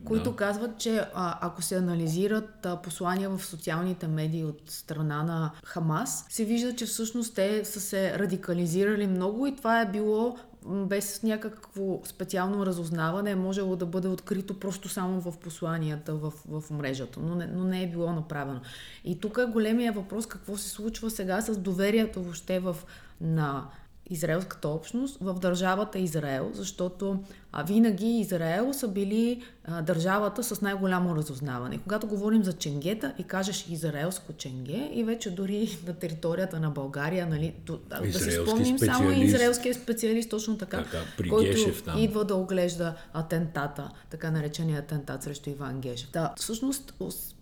които 0.05 0.29
да. 0.29 0.35
казват, 0.35 0.77
че 0.77 1.01
а, 1.13 1.37
ако 1.41 1.61
се 1.61 1.75
анализират 1.75 2.65
а, 2.65 2.81
послания 2.81 3.29
в 3.29 3.45
социалните 3.45 4.07
медии 4.07 4.45
от 4.45 4.61
страна 4.65 5.23
на 5.23 5.51
Хамас, 5.63 6.25
се 6.29 6.45
вижда, 6.45 6.75
че 6.75 6.85
всъщност 6.85 7.35
те 7.35 7.65
са 7.65 7.81
се 7.81 8.19
радикализирали 8.19 9.07
много 9.07 9.47
и 9.47 9.55
това 9.55 9.81
е 9.81 9.91
било 9.91 10.37
без 10.65 11.23
някакво 11.23 12.01
специално 12.03 12.65
разузнаване 12.65 13.31
е 13.31 13.35
можело 13.35 13.75
да 13.75 13.85
бъде 13.85 14.07
открито 14.07 14.59
просто 14.59 14.89
само 14.89 15.21
в 15.21 15.37
посланията 15.37 16.15
в, 16.15 16.33
в 16.47 16.63
мрежата, 16.71 17.19
но 17.19 17.35
не, 17.35 17.47
но 17.47 17.63
не 17.63 17.83
е 17.83 17.87
било 17.87 18.13
направено. 18.13 18.59
И 19.05 19.19
тук 19.19 19.39
е 19.41 19.51
големия 19.51 19.91
въпрос 19.91 20.25
какво 20.25 20.57
се 20.57 20.69
случва 20.69 21.09
сега 21.09 21.41
с 21.41 21.57
доверието 21.57 22.23
въобще 22.23 22.59
в, 22.59 22.77
на 23.21 23.67
израелската 24.11 24.67
общност 24.67 25.17
в 25.21 25.33
държавата 25.33 25.99
Израел, 25.99 26.51
защото 26.53 27.23
а, 27.51 27.63
винаги 27.63 28.19
Израел 28.19 28.73
са 28.73 28.87
били 28.87 29.41
а, 29.65 29.81
държавата 29.81 30.43
с 30.43 30.61
най-голямо 30.61 31.15
разузнаване. 31.15 31.77
Когато 31.77 32.07
говорим 32.07 32.43
за 32.43 32.53
ченгета 32.53 33.13
и 33.19 33.23
кажеш 33.23 33.67
израелско 33.69 34.33
ченге 34.33 34.89
и 34.93 35.03
вече 35.03 35.31
дори 35.31 35.77
на 35.87 35.93
територията 35.93 36.59
на 36.59 36.69
България, 36.69 37.25
нали, 37.27 37.53
до, 37.65 37.77
да, 37.77 38.19
си 38.19 38.31
спомним 38.31 38.79
само 38.79 39.11
израелския 39.11 39.73
специалист, 39.73 40.29
точно 40.29 40.57
така, 40.57 40.83
така 40.83 41.29
който 41.29 41.83
там. 41.85 41.99
идва 41.99 42.25
да 42.25 42.35
оглежда 42.35 42.95
атентата, 43.13 43.89
така 44.09 44.31
наречения 44.31 44.79
атентат 44.79 45.23
срещу 45.23 45.49
Иван 45.49 45.81
Гешев. 45.81 46.11
Да, 46.11 46.33
всъщност 46.37 46.93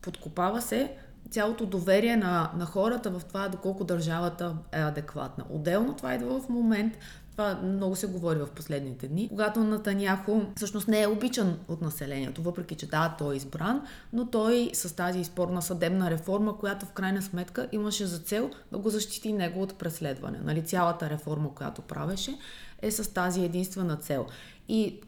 подкопава 0.02 0.62
се 0.62 0.92
цялото 1.32 1.66
доверие 1.66 2.18
на, 2.18 2.52
на 2.58 2.66
хората 2.66 3.10
в 3.10 3.22
това 3.26 3.50
доколко 3.50 3.84
държавата 3.84 4.56
е 4.72 4.80
адекватна. 4.80 5.46
Отделно 5.50 5.94
това 5.94 6.16
идва 6.16 6.42
в 6.42 6.50
момент, 6.50 6.98
това 7.32 7.60
много 7.64 7.96
се 7.96 8.08
говори 8.08 8.40
в 8.40 8.48
последните 8.48 9.08
дни, 9.08 9.30
когато 9.30 9.64
Натаняхо 9.64 10.42
всъщност 10.56 10.88
не 10.88 11.02
е 11.02 11.08
обичан 11.08 11.60
от 11.68 11.82
населението, 11.82 12.42
въпреки 12.42 12.76
че 12.76 12.90
да, 12.90 13.16
той 13.18 13.34
е 13.34 13.38
избран, 13.38 13.82
но 14.14 14.26
той 14.26 14.70
с 14.74 14.96
тази 14.96 15.24
спорна 15.24 15.62
съдебна 15.62 16.10
реформа, 16.10 16.58
която 16.58 16.86
в 16.86 16.92
крайна 16.92 17.22
сметка 17.22 17.68
имаше 17.72 18.06
за 18.06 18.20
цел 18.20 18.50
да 18.72 18.78
го 18.78 18.90
защити 18.90 19.34
него 19.34 19.62
от 19.62 19.76
преследване. 19.76 20.40
Нали, 20.44 20.66
цялата 20.66 21.10
реформа, 21.10 21.54
която 21.56 21.82
правеше, 21.82 22.38
е 22.82 22.92
с 22.92 23.14
тази 23.14 23.46
единствена 23.46 23.96
цел. 23.96 24.26
И 24.70 25.02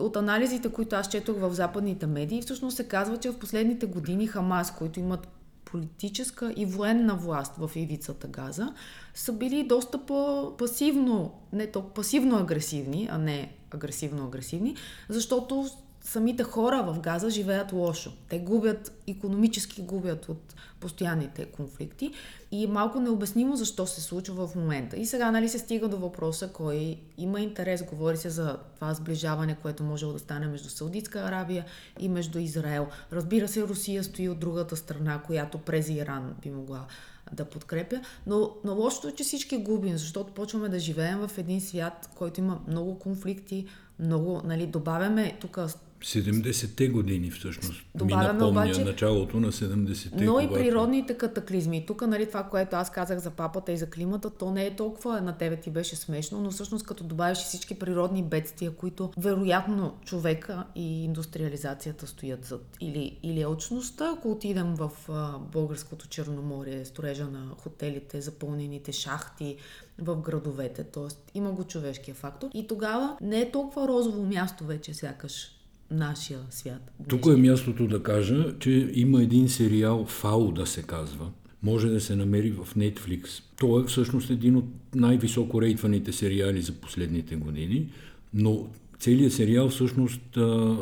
от 0.00 0.16
анализите, 0.16 0.72
които 0.72 0.96
аз 0.96 1.08
четох 1.08 1.36
в 1.38 1.54
западните 1.54 2.06
медии, 2.06 2.42
всъщност 2.42 2.76
се 2.76 2.88
казва, 2.88 3.16
че 3.16 3.30
в 3.30 3.38
последните 3.38 3.86
години 3.86 4.26
Хамас, 4.26 4.76
които 4.76 5.00
имат 5.00 5.28
политическа 5.76 6.54
и 6.56 6.66
военна 6.66 7.14
власт 7.14 7.52
в 7.58 7.70
ивицата 7.76 8.26
Газа, 8.26 8.74
са 9.14 9.32
били 9.32 9.66
доста 9.66 9.98
по-пасивно, 10.06 11.32
не 11.52 11.70
толкова 11.70 11.94
пасивно 11.94 12.36
агресивни, 12.36 13.08
а 13.12 13.18
не 13.18 13.52
агресивно-агресивни, 13.70 14.76
защото 15.08 15.66
самите 16.06 16.42
хора 16.42 16.82
в 16.82 17.00
Газа 17.00 17.30
живеят 17.30 17.72
лошо. 17.72 18.12
Те 18.28 18.38
губят, 18.38 18.92
економически 19.06 19.82
губят 19.82 20.28
от 20.28 20.54
постоянните 20.80 21.44
конфликти 21.44 22.12
и 22.52 22.64
е 22.64 22.68
малко 22.68 23.00
необяснимо 23.00 23.56
защо 23.56 23.86
се 23.86 24.00
случва 24.00 24.46
в 24.46 24.54
момента. 24.54 24.96
И 24.96 25.06
сега 25.06 25.30
нали 25.30 25.48
се 25.48 25.58
стига 25.58 25.88
до 25.88 25.96
въпроса 25.96 26.48
кой 26.48 26.96
има 27.18 27.40
интерес, 27.40 27.82
говори 27.82 28.16
се 28.16 28.30
за 28.30 28.58
това 28.74 28.94
сближаване, 28.94 29.56
което 29.62 29.82
може 29.82 30.06
да 30.06 30.18
стане 30.18 30.46
между 30.46 30.68
Саудитска 30.68 31.18
Арабия 31.18 31.64
и 31.98 32.08
между 32.08 32.38
Израел. 32.38 32.86
Разбира 33.12 33.48
се, 33.48 33.62
Русия 33.62 34.04
стои 34.04 34.28
от 34.28 34.38
другата 34.38 34.76
страна, 34.76 35.22
която 35.26 35.58
през 35.58 35.88
Иран 35.88 36.34
би 36.42 36.50
могла 36.50 36.86
да 37.32 37.44
подкрепя. 37.44 38.00
Но, 38.26 38.50
но 38.64 38.74
лошото 38.74 39.08
е, 39.08 39.12
че 39.12 39.24
всички 39.24 39.56
губим, 39.56 39.98
защото 39.98 40.32
почваме 40.32 40.68
да 40.68 40.78
живеем 40.78 41.28
в 41.28 41.38
един 41.38 41.60
свят, 41.60 42.10
който 42.14 42.40
има 42.40 42.60
много 42.68 42.98
конфликти, 42.98 43.66
много, 43.98 44.40
нали, 44.44 44.66
добавяме 44.66 45.36
тук 45.40 45.58
70-те 46.04 46.88
години 46.88 47.30
всъщност 47.30 47.86
Добавяме 47.94 48.32
ми 48.32 48.38
напомня 48.38 48.60
обаче, 48.60 48.84
началото 48.84 49.40
на 49.40 49.52
70-те. 49.52 50.24
Но 50.24 50.32
когато... 50.32 50.54
и 50.54 50.62
природните 50.62 51.18
катаклизми. 51.18 51.86
Тук, 51.86 52.06
нали, 52.06 52.26
това, 52.26 52.42
което 52.42 52.76
аз 52.76 52.90
казах 52.90 53.18
за 53.18 53.30
папата 53.30 53.72
и 53.72 53.76
за 53.76 53.90
климата, 53.90 54.30
то 54.30 54.50
не 54.50 54.66
е 54.66 54.76
толкова 54.76 55.20
на 55.20 55.38
тебе 55.38 55.56
ти 55.56 55.70
беше 55.70 55.96
смешно, 55.96 56.40
но 56.40 56.50
всъщност 56.50 56.86
като 56.86 57.04
добавиш 57.04 57.38
всички 57.38 57.78
природни 57.78 58.22
бедствия, 58.22 58.70
които 58.70 59.10
вероятно 59.16 59.94
човека 60.04 60.64
и 60.74 61.04
индустриализацията 61.04 62.06
стоят 62.06 62.44
зад. 62.44 62.76
Или, 62.80 63.18
или 63.22 63.46
очността, 63.46 64.14
ако 64.18 64.30
отидем 64.30 64.74
в 64.74 64.90
а, 65.08 65.38
българското 65.38 66.08
Черноморие, 66.08 66.84
строежа 66.84 67.26
на 67.26 67.48
хотелите, 67.58 68.20
запълнените 68.20 68.92
шахти, 68.92 69.56
в 69.98 70.16
градовете. 70.16 70.84
Тоест 70.84 71.30
има 71.34 71.52
го 71.52 71.64
човешкия 71.64 72.14
фактор. 72.14 72.48
И 72.54 72.66
тогава 72.66 73.16
не 73.20 73.40
е 73.40 73.50
толкова 73.50 73.88
розово 73.88 74.22
място 74.22 74.64
вече, 74.64 74.94
сякаш 74.94 75.55
нашия 75.90 76.38
свят. 76.50 76.92
Тук 77.08 77.26
е 77.26 77.36
мястото 77.36 77.86
да 77.86 78.02
кажа, 78.02 78.54
че 78.58 78.90
има 78.94 79.22
един 79.22 79.48
сериал 79.48 80.04
ФАУ 80.04 80.52
да 80.52 80.66
се 80.66 80.82
казва. 80.82 81.26
Може 81.62 81.88
да 81.88 82.00
се 82.00 82.16
намери 82.16 82.50
в 82.50 82.74
Netflix. 82.74 83.42
Той 83.60 83.82
е 83.82 83.86
всъщност 83.86 84.30
един 84.30 84.56
от 84.56 84.64
най-високо 84.94 85.62
рейтваните 85.62 86.12
сериали 86.12 86.62
за 86.62 86.72
последните 86.72 87.36
години, 87.36 87.88
но 88.34 88.68
целият 88.98 89.32
сериал 89.32 89.68
всъщност 89.68 90.36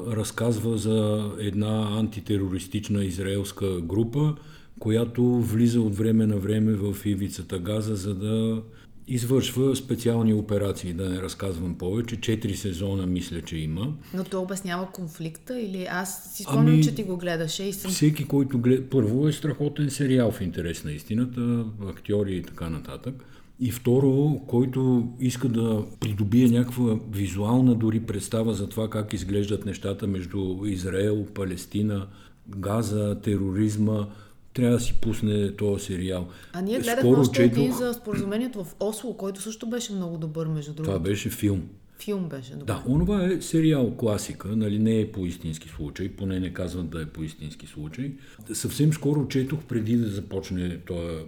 разказва 0.08 0.78
за 0.78 1.30
една 1.38 1.98
антитерористична 1.98 3.04
израелска 3.04 3.80
група, 3.80 4.34
която 4.78 5.40
влиза 5.40 5.80
от 5.80 5.96
време 5.96 6.26
на 6.26 6.36
време 6.36 6.72
в 6.72 6.96
ивицата 7.04 7.58
Газа, 7.58 7.96
за 7.96 8.14
да 8.14 8.62
извършва 9.08 9.76
специални 9.76 10.34
операции, 10.34 10.92
да 10.92 11.08
не 11.10 11.22
разказвам 11.22 11.78
повече. 11.78 12.20
Четири 12.20 12.56
сезона 12.56 13.06
мисля, 13.06 13.42
че 13.42 13.56
има. 13.56 13.94
Но 14.14 14.24
то 14.24 14.42
обяснява 14.42 14.86
конфликта 14.92 15.60
или 15.60 15.86
аз 15.90 16.34
си 16.34 16.42
спомням, 16.42 16.66
ами, 16.66 16.82
че 16.82 16.94
ти 16.94 17.02
го 17.02 17.16
гледаше 17.16 17.62
и 17.62 17.72
съм... 17.72 17.90
Всеки, 17.90 18.24
който 18.24 18.58
гледа... 18.58 18.90
Първо 18.90 19.28
е 19.28 19.32
страхотен 19.32 19.90
сериал 19.90 20.30
в 20.30 20.40
интерес 20.40 20.84
на 20.84 20.92
истината, 20.92 21.64
актьори 21.88 22.36
и 22.36 22.42
така 22.42 22.70
нататък. 22.70 23.24
И 23.60 23.70
второ, 23.70 24.40
който 24.46 25.08
иска 25.20 25.48
да 25.48 25.84
придобие 26.00 26.48
някаква 26.48 26.98
визуална 27.10 27.74
дори 27.74 28.00
представа 28.00 28.54
за 28.54 28.68
това 28.68 28.90
как 28.90 29.12
изглеждат 29.12 29.66
нещата 29.66 30.06
между 30.06 30.56
Израел, 30.66 31.26
Палестина, 31.34 32.06
Газа, 32.48 33.20
тероризма, 33.22 34.06
трябва 34.54 34.76
да 34.76 34.80
си 34.80 34.94
пусне 35.00 35.56
този 35.56 35.84
сериал. 35.84 36.28
А 36.52 36.60
ние 36.60 36.78
гледахме 36.78 37.02
Скоро 37.02 37.20
още 37.20 37.42
четох... 37.42 37.58
един 37.58 37.72
за 37.72 37.92
споразумението 37.92 38.64
в 38.64 38.74
Осло, 38.80 39.16
който 39.16 39.42
също 39.42 39.66
беше 39.66 39.92
много 39.92 40.18
добър, 40.18 40.46
между 40.46 40.72
другото. 40.72 40.90
Това 40.90 41.02
беше 41.02 41.30
филм. 41.30 41.62
Филм 41.98 42.28
беше 42.28 42.52
добър. 42.52 42.66
Да, 42.66 42.82
онова 42.86 43.24
е 43.24 43.40
сериал 43.40 43.96
класика, 43.96 44.48
нали, 44.48 44.78
не 44.78 45.00
е 45.00 45.12
по 45.12 45.26
истински 45.26 45.68
случай, 45.68 46.08
поне 46.08 46.40
не 46.40 46.52
казват 46.52 46.90
да 46.90 47.02
е 47.02 47.06
по 47.06 47.22
истински 47.22 47.66
случай. 47.66 48.12
Съвсем 48.52 48.92
скоро 48.92 49.28
четох, 49.28 49.60
преди 49.62 49.96
да 49.96 50.08
започне 50.08 50.78
този 50.78 51.24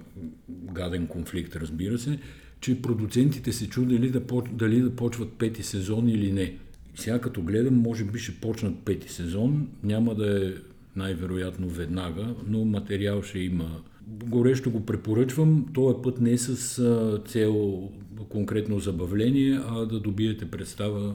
гаден 0.48 1.06
конфликт, 1.06 1.56
разбира 1.56 1.98
се, 1.98 2.18
че 2.60 2.82
продуцентите 2.82 3.52
се 3.52 3.68
чудели 3.68 4.10
да, 4.10 4.22
дали 4.52 4.80
да 4.80 4.96
почват 4.96 5.32
пети 5.32 5.62
сезон 5.62 6.08
или 6.08 6.32
не. 6.32 6.54
Сега 6.94 7.18
като 7.18 7.42
гледам, 7.42 7.74
може 7.74 8.04
би 8.04 8.18
ще 8.18 8.40
почнат 8.40 8.78
пети 8.78 9.12
сезон, 9.12 9.68
няма 9.82 10.14
да 10.14 10.46
е 10.46 10.52
най-вероятно 10.96 11.68
веднага, 11.68 12.34
но 12.46 12.64
материал 12.64 13.22
ще 13.22 13.38
има. 13.38 13.80
Горещо 14.06 14.70
го 14.70 14.86
препоръчвам. 14.86 15.66
Този 15.74 15.96
път 16.02 16.20
не 16.20 16.38
с 16.38 16.82
цел 17.28 17.82
конкретно 18.28 18.80
забавление, 18.80 19.60
а 19.68 19.86
да 19.86 20.00
добиете 20.00 20.50
представа 20.50 21.14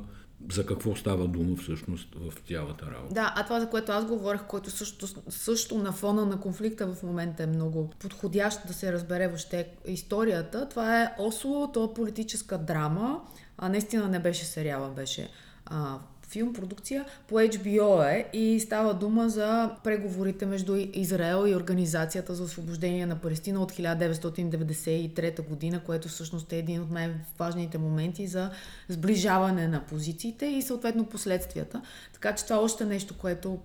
за 0.51 0.65
какво 0.65 0.95
става 0.95 1.27
дума 1.27 1.55
всъщност 1.55 2.15
в 2.15 2.33
цялата 2.47 2.85
работа. 2.85 3.13
Да, 3.13 3.33
а 3.38 3.43
това, 3.43 3.59
за 3.59 3.69
което 3.69 3.91
аз 3.91 4.05
говорех, 4.05 4.41
което 4.47 4.69
също, 4.69 5.07
също 5.29 5.77
на 5.77 5.91
фона 5.91 6.25
на 6.25 6.39
конфликта 6.39 6.88
в 6.88 7.03
момента 7.03 7.43
е 7.43 7.47
много 7.47 7.89
подходящ 8.00 8.67
да 8.67 8.73
се 8.73 8.93
разбере 8.93 9.27
въобще 9.27 9.67
историята, 9.88 10.69
това 10.69 11.01
е 11.01 11.15
Осло, 11.19 11.71
то 11.71 11.85
е 11.85 11.93
политическа 11.93 12.57
драма, 12.57 13.21
а 13.57 13.69
наистина 13.69 14.07
не 14.07 14.19
беше 14.19 14.45
сериала, 14.45 14.89
беше 14.89 15.29
а, 15.65 16.00
филм, 16.31 16.53
продукция 16.53 17.05
по 17.27 17.35
HBO 17.35 18.11
е 18.11 18.38
и 18.38 18.59
става 18.59 18.93
дума 18.93 19.29
за 19.29 19.71
преговорите 19.83 20.45
между 20.45 20.75
Израел 20.93 21.47
и 21.47 21.55
Организацията 21.55 22.35
за 22.35 22.43
освобождение 22.43 23.05
на 23.05 23.15
Палестина 23.15 23.61
от 23.61 23.71
1993 23.71 25.47
година, 25.47 25.81
което 25.85 26.07
всъщност 26.07 26.53
е 26.53 26.57
един 26.57 26.81
от 26.81 26.91
най-важните 26.91 27.77
моменти 27.77 28.27
за 28.27 28.51
сближаване 28.89 29.67
на 29.67 29.85
позициите 29.85 30.45
и 30.45 30.61
съответно 30.61 31.05
последствията. 31.05 31.81
Така 32.13 32.35
че 32.35 32.43
това 32.43 32.55
е 32.55 32.59
още 32.59 32.85
нещо, 32.85 33.17
което 33.17 33.59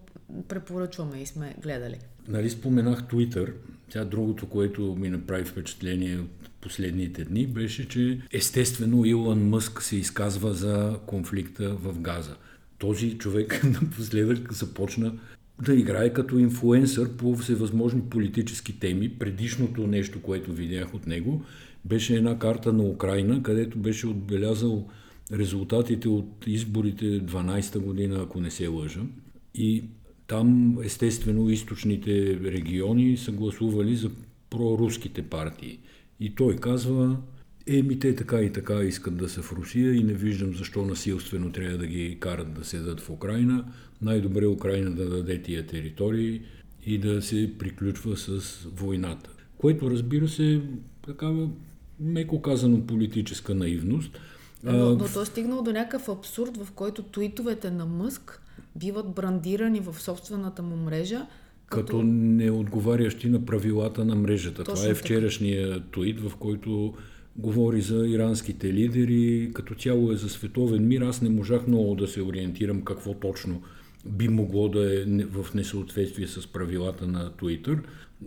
препоръчваме 0.48 1.18
и 1.18 1.26
сме 1.26 1.54
гледали. 1.62 1.98
Нали 2.28 2.50
споменах 2.50 3.02
Twitter. 3.02 3.52
Тя 3.90 4.04
другото, 4.04 4.48
което 4.48 4.96
ми 4.98 5.10
направи 5.10 5.44
впечатление 5.44 6.18
от 6.18 6.50
последните 6.60 7.24
дни, 7.24 7.46
беше, 7.46 7.88
че 7.88 8.20
естествено 8.32 9.04
Илон 9.04 9.48
Мъск 9.48 9.82
се 9.82 9.96
изказва 9.96 10.52
за 10.52 10.98
конфликта 11.06 11.68
в 11.68 12.00
Газа. 12.00 12.36
Този 12.78 13.18
човек 13.18 13.64
напоследък 13.82 14.52
започна 14.52 15.12
да 15.62 15.74
играе 15.74 16.12
като 16.12 16.38
инфуенсър 16.38 17.16
по 17.16 17.36
всевъзможни 17.36 18.00
политически 18.00 18.80
теми. 18.80 19.08
Предишното 19.08 19.86
нещо, 19.86 20.22
което 20.22 20.52
видях 20.52 20.94
от 20.94 21.06
него, 21.06 21.44
беше 21.84 22.14
една 22.14 22.38
карта 22.38 22.72
на 22.72 22.82
Украина, 22.82 23.42
където 23.42 23.78
беше 23.78 24.06
отбелязал 24.06 24.88
резултатите 25.32 26.08
от 26.08 26.44
изборите 26.46 27.04
12-та 27.04 27.78
година, 27.78 28.22
ако 28.22 28.40
не 28.40 28.50
се 28.50 28.66
лъжа. 28.66 29.00
И 29.54 29.84
там, 30.26 30.78
естествено, 30.82 31.50
източните 31.50 32.40
региони 32.44 33.16
са 33.16 33.32
гласували 33.32 33.96
за 33.96 34.10
проруските 34.50 35.22
партии. 35.22 35.78
И 36.20 36.34
той 36.34 36.56
казва, 36.56 37.16
еми 37.66 37.98
те 37.98 38.14
така 38.14 38.40
и 38.40 38.52
така 38.52 38.74
искат 38.74 39.16
да 39.16 39.28
са 39.28 39.42
в 39.42 39.52
Русия 39.52 39.94
и 39.94 40.04
не 40.04 40.14
виждам 40.14 40.54
защо 40.54 40.84
насилствено 40.84 41.52
трябва 41.52 41.78
да 41.78 41.86
ги 41.86 42.16
карат 42.20 42.52
да 42.52 42.64
седат 42.64 43.00
в 43.00 43.10
Украина. 43.10 43.64
Най-добре 44.02 44.46
Украина 44.46 44.90
да 44.90 45.08
даде 45.08 45.42
тия 45.42 45.66
територии 45.66 46.42
и 46.86 46.98
да 46.98 47.22
се 47.22 47.52
приключва 47.58 48.16
с 48.16 48.58
войната. 48.76 49.30
Което 49.58 49.90
разбира 49.90 50.28
се 50.28 50.62
такава 51.06 51.48
меко 52.00 52.42
казано 52.42 52.86
политическа 52.86 53.54
наивност. 53.54 54.18
Но, 54.62 54.72
но 54.72 55.08
то 55.08 55.22
е 55.22 55.26
стигнало 55.26 55.62
до 55.62 55.72
някакъв 55.72 56.08
абсурд, 56.08 56.56
в 56.56 56.72
който 56.72 57.02
твитовете 57.02 57.70
на 57.70 57.86
Мъск 57.86 58.42
биват 58.76 59.14
брандирани 59.14 59.80
в 59.80 60.00
собствената 60.00 60.62
му 60.62 60.76
мрежа. 60.76 61.26
Като, 61.66 61.86
като 61.86 62.02
не 62.02 62.50
отговарящи 62.50 63.28
на 63.28 63.46
правилата 63.46 64.04
на 64.04 64.14
мрежата. 64.14 64.64
Точно 64.64 64.74
Това 64.74 64.90
е 64.90 64.94
вчерашния 64.94 65.82
твит, 65.92 66.20
в 66.20 66.36
който 66.36 66.94
говори 67.38 67.80
за 67.80 68.06
иранските 68.06 68.72
лидери, 68.72 69.50
като 69.54 69.74
цяло 69.74 70.12
е 70.12 70.16
за 70.16 70.28
световен 70.28 70.88
мир. 70.88 71.00
Аз 71.00 71.22
не 71.22 71.28
можах 71.28 71.66
много 71.66 71.94
да 71.94 72.08
се 72.08 72.22
ориентирам 72.22 72.82
какво 72.82 73.14
точно 73.14 73.62
би 74.06 74.28
могло 74.28 74.68
да 74.68 75.00
е 75.00 75.04
в 75.24 75.54
несъответствие 75.54 76.26
с 76.26 76.46
правилата 76.46 77.06
на 77.06 77.30
Twitter, 77.30 77.78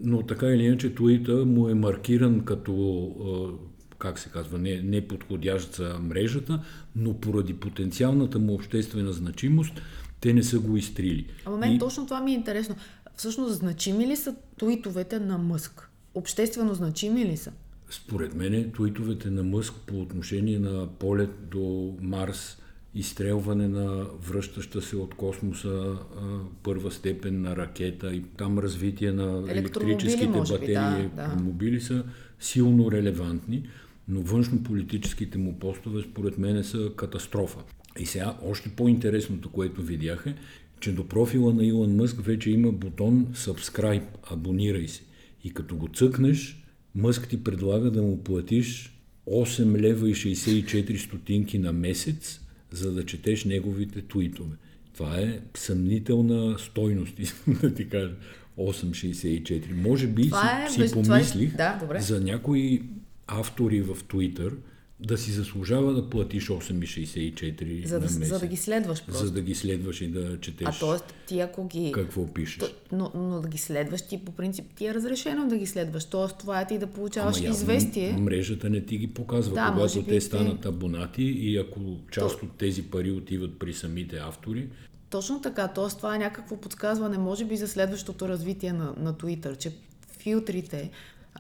но 0.04 0.22
така 0.22 0.48
или 0.48 0.64
иначе 0.64 0.96
Twitter 0.96 1.44
му 1.44 1.70
е 1.70 1.74
маркиран 1.74 2.46
като 2.46 3.60
как 4.00 4.20
се 4.20 4.30
казва, 4.30 4.58
не, 4.58 4.82
не 4.82 5.08
подходящ 5.08 5.76
за 5.76 6.00
мрежата, 6.02 6.64
но 6.96 7.14
поради 7.14 7.54
потенциалната 7.54 8.40
му 8.40 8.54
обществена 8.54 9.14
значимост, 9.14 9.82
те 10.22 10.34
не 10.34 10.44
са 10.44 10.60
го 10.60 10.78
изтрили. 10.78 11.26
А 11.46 11.50
мен 11.52 11.76
и... 11.76 11.80
точно 11.80 12.06
това 12.06 12.22
ми 12.22 12.32
е 12.32 12.36
интересно. 12.36 12.76
Всъщност, 13.16 13.54
значими 13.54 14.08
ли 14.08 14.16
са 14.16 14.36
туитовете 14.58 15.20
на 15.20 15.38
Мъск? 15.38 15.90
Обществено 16.14 16.74
значими 16.74 17.26
ли 17.26 17.38
са? 17.38 17.52
Според 17.90 18.36
мен, 18.36 18.72
туитовете 18.72 19.30
на 19.30 19.44
Мъск 19.44 19.74
по 19.88 20.02
отношение 20.02 20.60
на 20.60 20.88
полет 20.88 21.50
до 21.52 21.96
Марс, 22.02 22.58
изстрелване 22.96 23.68
на 23.68 24.06
връщаща 24.28 24.82
се 24.82 24.96
от 24.96 25.16
космоса 25.16 25.70
а, 25.70 26.40
първа 26.64 26.92
степен 26.92 27.42
на 27.42 27.56
ракета 27.56 28.14
и 28.14 28.24
там 28.38 28.60
развитие 28.60 29.12
на 29.12 29.52
електрическите 29.52 30.28
батерии, 30.28 31.10
да, 31.16 31.28
да. 31.28 31.36
мобили 31.44 31.82
са 31.82 32.04
силно 32.40 32.92
релевантни, 32.92 33.64
но 34.08 34.22
външно-политическите 34.22 35.38
му 35.38 35.60
постове 35.60 36.02
според 36.02 36.38
мен 36.38 36.64
са 36.64 36.92
катастрофа. 36.96 37.60
И 38.00 38.06
сега 38.06 38.38
още 38.46 38.70
по-интересното, 38.70 39.50
което 39.50 39.82
видях 39.82 40.24
е, 40.28 40.36
че 40.80 40.92
до 40.92 41.08
профила 41.08 41.54
на 41.54 41.66
Илон 41.66 41.96
Мъск 41.96 42.22
вече 42.22 42.52
има 42.52 42.72
бутон 42.72 43.28
Subscribe, 43.34 44.04
абонирай 44.32 44.88
се. 44.88 45.04
И 45.44 45.54
като 45.54 45.76
го 45.76 45.88
цъкнеш, 45.88 46.59
Мъск 46.96 47.28
ти 47.28 47.44
предлага 47.44 47.92
да 47.92 48.02
му 48.02 48.24
платиш 48.24 49.00
8 49.28 49.82
лева 49.82 50.10
и 50.10 50.16
64 50.16 50.98
стотинки 50.98 51.60
на 51.60 51.74
месец, 51.74 52.42
за 52.72 52.92
да 52.92 53.06
четеш 53.06 53.46
неговите 53.46 54.02
твитове. 54.02 54.56
Това 54.94 55.18
е 55.18 55.40
съмнителна 55.56 56.60
стойност, 56.60 57.14
да 57.62 57.74
ти 57.74 57.90
кажа. 57.90 58.16
8,64. 58.58 59.74
Може 59.74 60.08
би 60.08 60.30
това 60.30 60.68
си, 60.70 60.82
е, 60.82 60.88
си 60.88 60.94
помислих 60.94 61.52
това 61.52 61.80
е, 61.82 61.94
да, 61.94 62.00
за 62.02 62.22
някои 62.22 62.84
автори 63.28 63.82
в 63.82 63.98
Твитър, 64.08 64.56
да 65.00 65.18
си 65.18 65.32
заслужава 65.32 65.94
да 65.94 66.10
платиш 66.10 66.48
8,64 66.48 67.86
за 67.86 68.00
да, 68.00 68.06
на 68.06 68.20
месец. 68.20 68.28
За 68.28 68.40
да 68.40 68.48
ги 68.48 68.58
следваш 68.58 69.06
просто. 69.06 69.26
За 69.26 69.32
да 69.32 69.42
ги 69.42 69.56
следваш 69.56 70.02
и 70.02 70.08
да 70.08 70.40
четеш. 70.40 70.68
А 70.68 70.80
т.е. 70.80 71.14
ти 71.28 71.40
ако 71.40 71.68
ги... 71.68 71.92
Какво 71.92 72.34
пишеш. 72.34 72.64
Но, 72.92 73.12
но 73.16 73.42
да 73.42 73.48
ги 73.48 73.58
следваш, 73.58 74.02
ти 74.02 74.26
по 74.26 74.32
принцип 74.32 74.66
ти 74.76 74.88
е 74.88 74.94
разрешено 74.94 75.48
да 75.48 75.58
ги 75.58 75.66
следваш. 75.66 76.06
Т.е. 76.06 76.38
това 76.40 76.62
е 76.62 76.68
ти 76.68 76.78
да 76.78 76.88
получаваш 76.88 77.38
Ама, 77.38 77.50
известие. 77.50 78.12
Мрежата 78.12 78.70
не 78.70 78.86
ти 78.86 78.98
ги 78.98 79.08
показва. 79.08 79.54
Да, 79.54 79.72
когато 79.74 80.04
те 80.04 80.22
станат 80.22 80.66
абонати 80.66 81.24
и 81.24 81.58
ако 81.58 81.80
част 82.12 82.40
То... 82.40 82.46
от 82.46 82.52
тези 82.58 82.84
пари 82.84 83.12
отиват 83.12 83.60
при 83.60 83.74
самите 83.74 84.18
автори, 84.18 84.70
точно 85.10 85.42
така, 85.42 85.68
т.е. 85.68 85.98
това 85.98 86.16
е 86.16 86.20
някакво 86.20 86.58
подсказване, 86.58 87.18
може 87.18 87.46
би 87.46 87.58
за 87.58 87.68
следващото 87.68 88.30
развитие 88.30 88.74
на, 88.74 88.94
на 88.98 89.14
Twitter, 89.14 89.58
че 89.58 89.72
филтрите 90.18 90.92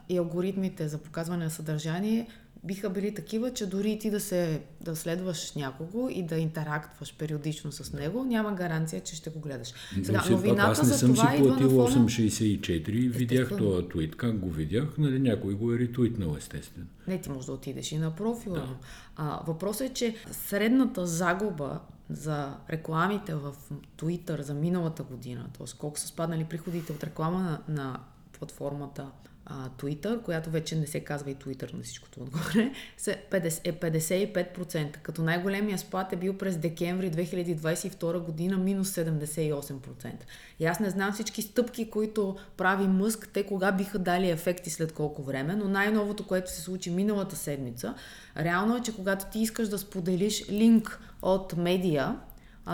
и 0.09 0.17
алгоритмите 0.17 0.87
за 0.87 0.97
показване 0.97 1.43
на 1.43 1.51
съдържание 1.51 2.27
биха 2.63 2.89
били 2.89 3.13
такива, 3.13 3.53
че 3.53 3.65
дори 3.65 3.99
ти 3.99 4.09
да, 4.09 4.19
се, 4.19 4.61
да 4.81 4.95
следваш 4.95 5.53
някого 5.55 6.09
и 6.09 6.23
да 6.23 6.37
интерактваш 6.37 7.15
периодично 7.17 7.71
с 7.71 7.93
него, 7.93 8.23
няма 8.23 8.53
гаранция, 8.53 9.01
че 9.01 9.15
ще 9.15 9.29
го 9.29 9.39
гледаш. 9.39 9.73
Сега, 10.03 10.23
Но 10.29 10.35
новината 10.35 10.61
пак, 10.61 10.71
аз 10.71 10.81
не 10.81 10.87
за 10.87 10.97
съм 10.97 11.13
това 11.13 11.31
си 11.31 11.43
платил 11.43 11.69
фона... 11.69 11.89
8,64, 11.89 13.09
видях 13.09 13.57
този 13.57 13.87
твит. 13.87 14.15
Как 14.15 14.39
го 14.39 14.49
видях? 14.49 14.97
Нали, 14.97 15.19
някой 15.19 15.53
го 15.53 15.73
е 15.73 15.79
ретуитнал, 15.79 16.35
естествено. 16.37 16.87
Не, 17.07 17.21
ти 17.21 17.29
можеш 17.29 17.45
да 17.45 17.53
отидеш 17.53 17.91
и 17.91 17.97
на 17.97 18.15
профила. 18.15 18.59
Да. 18.59 18.75
А, 19.15 19.39
въпросът 19.47 19.89
е, 19.89 19.93
че 19.93 20.15
средната 20.31 21.05
загуба 21.05 21.79
за 22.09 22.57
рекламите 22.69 23.35
в 23.35 23.55
Twitter 23.97 24.41
за 24.41 24.53
миналата 24.53 25.03
година, 25.03 25.49
т.е. 25.57 25.77
колко 25.77 25.99
са 25.99 26.07
спаднали 26.07 26.43
приходите 26.43 26.93
от 26.93 27.03
реклама 27.03 27.39
на, 27.39 27.59
на 27.83 27.99
платформата 28.39 29.11
а, 29.49 29.69
Twitter, 29.69 30.21
която 30.21 30.49
вече 30.49 30.75
не 30.75 30.87
се 30.87 30.99
казва 30.99 31.31
и 31.31 31.35
Twitter 31.35 31.73
на 31.73 31.83
всичкото 31.83 32.19
отгоре, 32.19 32.71
е 33.07 33.29
55%, 33.29 34.97
като 34.97 35.21
най-големия 35.21 35.77
спад 35.77 36.13
е 36.13 36.15
бил 36.15 36.37
през 36.37 36.57
декември 36.57 37.11
2022 37.11 38.19
година 38.19 38.57
минус 38.57 38.91
78%. 38.91 40.11
И 40.59 40.65
аз 40.65 40.79
не 40.79 40.89
знам 40.89 41.13
всички 41.13 41.41
стъпки, 41.41 41.89
които 41.89 42.35
прави 42.57 42.87
Мъск, 42.87 43.29
те 43.33 43.43
кога 43.43 43.71
биха 43.71 43.99
дали 43.99 44.29
ефекти 44.29 44.69
след 44.69 44.93
колко 44.93 45.23
време, 45.23 45.55
но 45.55 45.67
най-новото, 45.67 46.27
което 46.27 46.51
се 46.51 46.61
случи 46.61 46.91
миналата 46.91 47.35
седмица, 47.35 47.95
реално 48.37 48.77
е, 48.77 48.81
че 48.81 48.95
когато 48.95 49.25
ти 49.31 49.39
искаш 49.39 49.67
да 49.67 49.77
споделиш 49.77 50.49
линк 50.49 50.99
от 51.21 51.57
медия, 51.57 52.15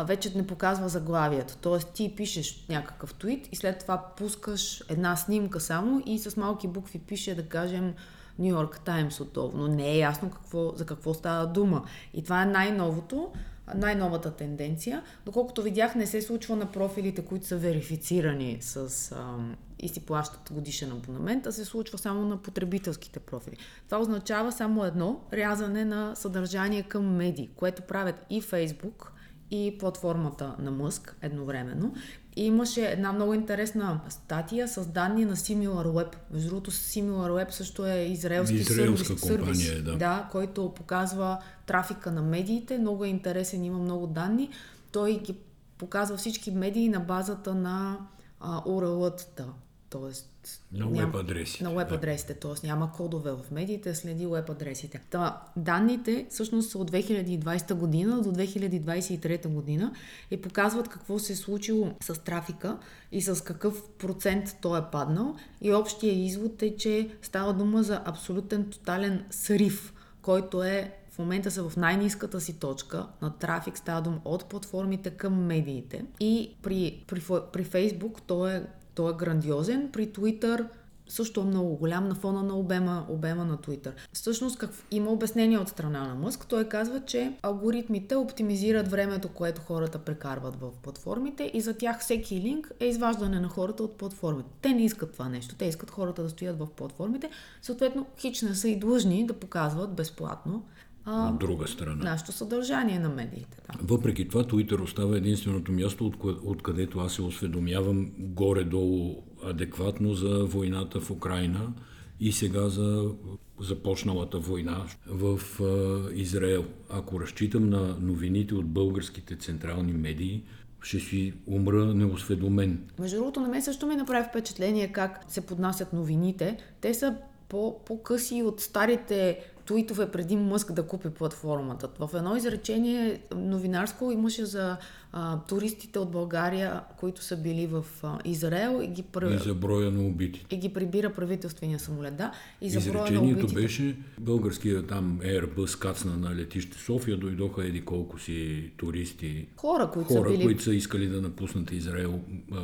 вече 0.03 0.37
не 0.37 0.47
показва 0.47 0.89
заглавието. 0.89 1.57
Тоест 1.57 1.93
ти 1.93 2.15
пишеш 2.15 2.65
някакъв 2.69 3.13
твит 3.13 3.49
и 3.51 3.55
след 3.55 3.79
това 3.79 4.13
пускаш 4.17 4.83
една 4.89 5.15
снимка 5.15 5.59
само 5.59 6.03
и 6.05 6.19
с 6.19 6.37
малки 6.37 6.67
букви 6.67 6.99
пише, 6.99 7.35
да 7.35 7.45
кажем, 7.45 7.93
Нью 8.39 8.47
Йорк 8.47 8.79
Таймс 8.79 9.21
отдолу, 9.21 9.51
но 9.55 9.67
не 9.67 9.91
е 9.91 9.97
ясно 9.97 10.29
какво, 10.29 10.71
за 10.75 10.85
какво 10.85 11.13
става 11.13 11.47
дума. 11.47 11.85
И 12.13 12.23
това 12.23 12.41
е 12.41 12.45
най-новото, 12.45 13.31
най-новата 13.75 14.31
тенденция. 14.31 15.03
Доколкото 15.25 15.61
видях, 15.61 15.95
не 15.95 16.07
се 16.07 16.21
случва 16.21 16.55
на 16.55 16.71
профилите, 16.71 17.25
които 17.25 17.45
са 17.45 17.57
верифицирани 17.57 18.57
с, 18.61 19.11
а, 19.11 19.37
и 19.79 19.89
си 19.89 20.05
плащат 20.05 20.53
годишен 20.53 20.91
абонамент, 20.91 21.47
а 21.47 21.51
се 21.51 21.65
случва 21.65 21.97
само 21.97 22.25
на 22.25 22.37
потребителските 22.37 23.19
профили. 23.19 23.57
Това 23.85 23.99
означава 23.99 24.51
само 24.51 24.83
едно 24.85 25.21
рязане 25.33 25.85
на 25.85 26.15
съдържание 26.15 26.83
към 26.83 27.15
медии, 27.15 27.49
което 27.55 27.81
правят 27.81 28.25
и 28.29 28.41
Фейсбук, 28.41 29.14
и 29.51 29.77
платформата 29.79 30.55
на 30.59 30.71
Мъск 30.71 31.15
едновременно. 31.21 31.93
И 32.35 32.45
имаше 32.45 32.85
една 32.85 33.13
много 33.13 33.33
интересна 33.33 33.99
статия 34.09 34.67
с 34.67 34.85
данни 34.85 35.25
на 35.25 35.35
SimilarWeb. 35.35 36.15
Между 36.31 36.49
другото, 36.49 36.71
SimilarWeb 36.71 37.51
също 37.51 37.85
е 37.85 37.99
израелски 37.99 38.55
Израелска 38.55 39.17
сервис, 39.17 39.45
компания, 39.45 39.73
е, 39.73 39.81
да. 39.81 39.97
да, 39.97 40.29
който 40.31 40.73
показва 40.73 41.37
трафика 41.65 42.11
на 42.11 42.21
медиите. 42.21 42.77
Много 42.77 43.05
е 43.05 43.07
интересен, 43.07 43.63
има 43.63 43.79
много 43.79 44.07
данни. 44.07 44.49
Той 44.91 45.19
ги 45.19 45.35
показва 45.77 46.17
всички 46.17 46.51
медии 46.51 46.89
на 46.89 46.99
базата 46.99 47.55
на 47.55 47.97
URL-тата 48.41 49.45
Тоест, 49.89 50.61
на 50.71 50.87
веб 50.87 51.15
адреси. 51.15 51.63
На 51.63 51.73
веб 51.73 51.91
адресите, 51.91 52.33
да. 52.33 52.39
т.е. 52.39 52.67
няма 52.67 52.91
кодове 52.91 53.31
в 53.31 53.51
медиите, 53.51 53.95
следи 53.95 54.25
веб 54.25 54.49
адресите. 54.49 55.01
Та, 55.09 55.41
данните 55.55 56.27
всъщност 56.29 56.69
са 56.69 56.77
от 56.77 56.91
2020 56.91 57.73
година 57.73 58.21
до 58.21 58.31
2023 58.31 59.47
година 59.47 59.93
и 60.31 60.41
показват 60.41 60.87
какво 60.87 61.19
се 61.19 61.33
е 61.33 61.35
случило 61.35 61.91
с 62.01 62.23
трафика 62.23 62.77
и 63.11 63.21
с 63.21 63.43
какъв 63.43 63.83
процент 63.89 64.57
той 64.61 64.79
е 64.79 64.83
паднал. 64.91 65.35
И 65.61 65.73
общия 65.73 66.25
извод 66.25 66.61
е, 66.61 66.75
че 66.77 67.09
става 67.21 67.53
дума 67.53 67.83
за 67.83 68.01
абсолютен 68.05 68.69
тотален 68.69 69.25
срив, 69.29 69.93
който 70.21 70.63
е 70.63 70.93
в 71.11 71.19
момента 71.19 71.51
са 71.51 71.69
в 71.69 71.77
най-низката 71.77 72.41
си 72.41 72.59
точка 72.59 73.07
на 73.21 73.37
трафик, 73.37 73.77
става 73.77 74.01
дума 74.01 74.21
от 74.25 74.45
платформите 74.45 75.09
към 75.09 75.45
медиите. 75.45 76.05
И 76.19 76.55
при, 76.61 77.03
при, 77.07 77.21
при 77.53 77.65
Facebook 77.65 78.21
той 78.27 78.53
е 78.53 78.63
той 78.95 79.11
е 79.11 79.15
грандиозен. 79.15 79.89
При 79.91 80.07
Twitter 80.07 80.65
също 81.07 81.41
е 81.41 81.43
много 81.43 81.75
голям 81.75 82.07
на 82.07 82.15
фона 82.15 82.43
на 82.43 82.57
обема, 82.57 83.05
обема 83.09 83.45
на 83.45 83.57
Twitter. 83.57 83.91
Всъщност 84.13 84.57
как, 84.57 84.69
има 84.91 85.11
обяснение 85.11 85.57
от 85.57 85.69
страна 85.69 86.07
на 86.07 86.15
Мъск. 86.15 86.45
Той 86.47 86.69
казва, 86.69 87.01
че 87.05 87.33
алгоритмите 87.41 88.15
оптимизират 88.15 88.87
времето, 88.87 89.29
което 89.29 89.61
хората 89.61 89.99
прекарват 89.99 90.55
в 90.55 90.71
платформите 90.83 91.51
и 91.53 91.61
за 91.61 91.73
тях 91.73 91.99
всеки 91.99 92.41
линк 92.41 92.71
е 92.79 92.85
изваждане 92.85 93.39
на 93.39 93.47
хората 93.47 93.83
от 93.83 93.97
платформите. 93.97 94.49
Те 94.61 94.69
не 94.69 94.85
искат 94.85 95.13
това 95.13 95.29
нещо. 95.29 95.55
Те 95.55 95.65
искат 95.65 95.91
хората 95.91 96.23
да 96.23 96.29
стоят 96.29 96.59
в 96.59 96.67
платформите. 96.67 97.29
Съответно, 97.61 98.05
хич 98.17 98.41
не 98.41 98.55
са 98.55 98.69
и 98.69 98.79
длъжни 98.79 99.25
да 99.25 99.33
показват 99.33 99.93
безплатно 99.93 100.63
а, 101.05 101.29
от 101.29 101.39
друга 101.39 101.67
страна. 101.67 102.03
Нашето 102.03 102.31
съдържание 102.31 102.99
на 102.99 103.09
медиите. 103.09 103.57
Да. 103.71 103.79
Въпреки 103.81 104.27
това, 104.27 104.43
Twitter 104.43 104.81
остава 104.81 105.17
единственото 105.17 105.71
място, 105.71 106.05
от, 106.05 106.15
откъдето 106.43 106.99
аз 106.99 107.13
се 107.13 107.21
осведомявам 107.21 108.11
горе-долу 108.17 109.23
адекватно 109.43 110.13
за 110.13 110.45
войната 110.45 110.99
в 110.99 111.11
Украина 111.11 111.73
и 112.19 112.31
сега 112.31 112.69
за 112.69 113.11
започналата 113.59 114.39
война 114.39 114.85
в 115.07 115.39
а, 115.61 116.13
Израел. 116.13 116.65
Ако 116.89 117.19
разчитам 117.19 117.69
на 117.69 117.97
новините 118.01 118.55
от 118.55 118.65
българските 118.65 119.35
централни 119.35 119.93
медии, 119.93 120.43
ще 120.81 120.99
си 120.99 121.33
умра 121.47 121.85
неосведомен. 121.85 122.89
Между 122.99 123.17
другото, 123.17 123.39
на 123.39 123.47
мен 123.47 123.61
също 123.61 123.87
ми 123.87 123.95
направи 123.95 124.27
впечатление 124.29 124.91
как 124.91 125.25
се 125.27 125.41
поднасят 125.41 125.93
новините. 125.93 126.57
Те 126.81 126.93
са 126.93 127.15
по-къси 127.49 128.43
от 128.43 128.61
старите 128.61 129.39
туитове 129.65 130.11
преди 130.11 130.35
Мъск 130.35 130.73
да 130.73 130.87
купи 130.87 131.09
платформата. 131.09 131.89
В 131.99 132.09
едно 132.13 132.35
изречение 132.35 133.21
новинарско 133.35 134.11
имаше 134.11 134.45
за 134.45 134.77
а, 135.11 135.39
туристите 135.39 135.99
от 135.99 136.11
България, 136.11 136.81
които 136.97 137.23
са 137.23 137.37
били 137.37 137.67
в 137.67 137.85
а, 138.03 138.19
Израел 138.25 138.81
и 138.83 138.87
ги, 138.87 139.03
пр... 139.03 139.33
и 139.33 139.37
за 139.37 139.53
броя 139.53 139.91
на 139.91 140.07
убитите. 140.07 140.55
И 140.55 140.59
ги 140.59 140.73
прибира 140.73 141.13
правителствения 141.13 141.79
самолет, 141.79 142.15
да. 142.15 142.31
И 142.61 142.69
за 142.69 142.91
броя 142.91 143.11
на 143.11 143.21
убитите. 143.21 143.53
беше 143.53 143.97
българския 144.19 144.87
там 144.87 145.19
Airbus 145.23 145.79
кацна 145.79 146.17
на 146.17 146.35
летище 146.35 146.77
София, 146.77 147.17
дойдоха 147.17 147.65
еди 147.65 147.85
колко 147.85 148.19
си 148.19 148.71
туристи. 148.77 149.47
Хора, 149.57 149.91
които 149.93 150.09
хора, 150.09 150.29
са 150.29 150.37
били... 150.37 150.43
които 150.43 150.63
са 150.63 150.73
искали 150.73 151.07
да 151.07 151.21
напуснат 151.21 151.71
Израел, 151.71 152.19
а, 152.51 152.61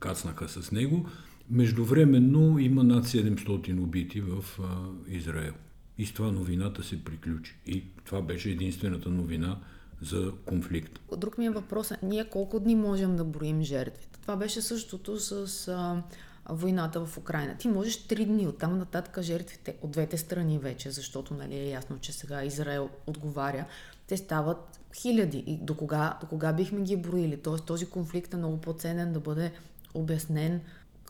кацнаха 0.00 0.48
с 0.48 0.72
него. 0.72 1.06
Междувременно 1.50 2.58
има 2.58 2.84
над 2.84 3.06
700 3.06 3.80
убити 3.80 4.20
в 4.20 4.44
а, 4.60 4.64
Израел. 5.08 5.52
И 5.98 6.06
с 6.06 6.12
това 6.12 6.32
новината 6.32 6.84
се 6.84 7.04
приключи. 7.04 7.56
И 7.66 7.84
това 8.04 8.22
беше 8.22 8.50
единствената 8.50 9.08
новина 9.08 9.58
за 10.02 10.32
конфликт. 10.46 11.00
Друг 11.16 11.38
ми 11.38 11.46
е 11.46 11.50
въпросът, 11.50 12.02
ние 12.02 12.28
колко 12.28 12.60
дни 12.60 12.76
можем 12.76 13.16
да 13.16 13.24
броим 13.24 13.62
жертвите? 13.62 14.18
Това 14.20 14.36
беше 14.36 14.62
същото 14.62 15.20
с 15.20 15.68
а, 15.68 16.02
войната 16.48 17.06
в 17.06 17.18
Украина. 17.18 17.56
Ти 17.56 17.68
можеш 17.68 18.06
три 18.06 18.24
дни, 18.24 18.46
оттам 18.46 18.78
нататък 18.78 19.22
жертвите 19.22 19.76
от 19.82 19.90
двете 19.90 20.16
страни 20.16 20.58
вече, 20.58 20.90
защото 20.90 21.34
нали, 21.34 21.54
е 21.54 21.70
ясно, 21.70 21.98
че 22.00 22.12
сега 22.12 22.44
Израел 22.44 22.90
отговаря. 23.06 23.66
Те 24.06 24.16
стават 24.16 24.80
хиляди. 24.94 25.44
И 25.46 25.56
до 25.56 25.74
кога, 25.74 26.18
до 26.20 26.26
кога 26.26 26.52
бихме 26.52 26.80
ги 26.80 26.96
броили? 26.96 27.36
Тоест 27.36 27.64
този 27.64 27.86
конфликт 27.86 28.34
е 28.34 28.36
много 28.36 28.60
по-ценен 28.60 29.12
да 29.12 29.20
бъде 29.20 29.52
обяснен 29.94 30.60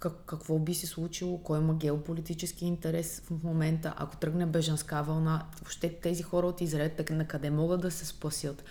как, 0.00 0.12
какво 0.26 0.58
би 0.58 0.74
се 0.74 0.86
случило, 0.86 1.38
кой 1.38 1.58
има 1.58 1.74
геополитически 1.74 2.66
интерес 2.66 3.22
в 3.30 3.44
момента, 3.44 3.94
ако 3.96 4.16
тръгне 4.16 4.46
бежанска 4.46 5.02
вълна, 5.02 5.46
въобще 5.60 5.88
тези 6.02 6.22
хора 6.22 6.46
от 6.46 6.60
Израел 6.60 6.90
на 7.10 7.26
къде 7.26 7.50
могат 7.50 7.80
да 7.80 7.90
се 7.90 8.06
спасят, 8.06 8.64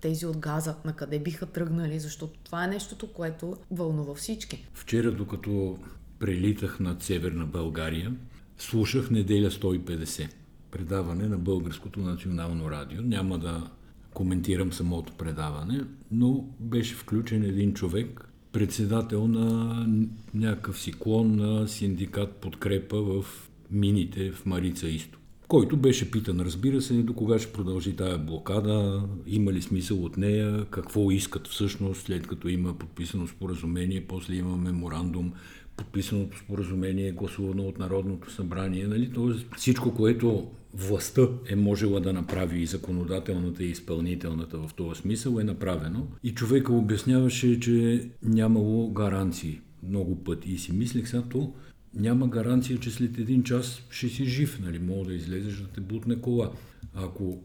тези 0.00 0.26
от 0.26 0.36
газа, 0.36 0.76
на 0.84 0.92
къде 0.92 1.18
биха 1.18 1.46
тръгнали, 1.46 2.00
защото 2.00 2.38
това 2.44 2.64
е 2.64 2.68
нещото, 2.68 3.12
което 3.12 3.56
вълнува 3.70 4.14
всички. 4.14 4.66
Вчера, 4.74 5.12
докато 5.12 5.78
прелитах 6.18 6.80
над 6.80 7.02
Северна 7.02 7.46
България, 7.46 8.14
слушах 8.58 9.10
неделя 9.10 9.50
150 9.50 10.28
предаване 10.70 11.28
на 11.28 11.38
Българското 11.38 12.00
национално 12.00 12.70
радио. 12.70 13.02
Няма 13.02 13.38
да 13.38 13.70
коментирам 14.14 14.72
самото 14.72 15.12
предаване, 15.12 15.80
но 16.10 16.48
беше 16.60 16.94
включен 16.94 17.42
един 17.42 17.74
човек, 17.74 18.28
председател 18.54 19.28
на 19.28 19.86
някакъв 20.34 20.80
си 20.80 20.92
клон 20.92 21.36
на 21.36 21.68
синдикат 21.68 22.36
подкрепа 22.36 23.02
в 23.02 23.24
мините 23.70 24.30
в 24.32 24.46
Марица 24.46 24.88
Исто. 24.88 25.18
Който 25.48 25.76
беше 25.76 26.10
питан, 26.10 26.40
разбира 26.40 26.82
се, 26.82 26.94
до 26.94 27.14
кога 27.14 27.38
ще 27.38 27.52
продължи 27.52 27.96
тая 27.96 28.18
блокада, 28.18 29.02
има 29.26 29.52
ли 29.52 29.62
смисъл 29.62 30.04
от 30.04 30.16
нея, 30.16 30.64
какво 30.70 31.10
искат 31.10 31.48
всъщност, 31.48 32.06
след 32.06 32.26
като 32.26 32.48
има 32.48 32.78
подписано 32.78 33.26
споразумение, 33.26 34.04
после 34.08 34.34
има 34.34 34.56
меморандум, 34.56 35.32
подписаното 35.76 36.38
споразумение 36.38 37.08
е 37.08 37.12
гласувано 37.12 37.62
от 37.62 37.78
Народното 37.78 38.32
събрание. 38.32 38.86
Нали? 38.86 39.10
Тоест, 39.14 39.46
всичко, 39.56 39.94
което 39.94 40.50
властта 40.74 41.28
е 41.46 41.56
можела 41.56 42.00
да 42.00 42.12
направи 42.12 42.60
и 42.60 42.66
законодателната 42.66 43.64
и 43.64 43.70
изпълнителната 43.70 44.58
в 44.58 44.74
този 44.76 45.00
смисъл 45.00 45.38
е 45.38 45.44
направено. 45.44 46.06
И 46.22 46.34
човека 46.34 46.72
обясняваше, 46.72 47.60
че 47.60 48.08
нямало 48.22 48.92
гаранции 48.92 49.60
много 49.88 50.24
пъти. 50.24 50.52
И 50.52 50.58
си 50.58 50.72
мислех 50.72 51.08
сега, 51.08 51.22
то 51.22 51.52
няма 51.94 52.28
гаранция, 52.28 52.78
че 52.78 52.90
след 52.90 53.18
един 53.18 53.42
час 53.42 53.82
ще 53.90 54.08
си 54.08 54.24
жив, 54.24 54.60
нали? 54.62 54.78
Мога 54.78 55.04
да 55.04 55.14
излезеш 55.14 55.56
да 55.56 55.66
те 55.68 55.80
бутне 55.80 56.20
кола. 56.20 56.50
Ако 56.94 57.38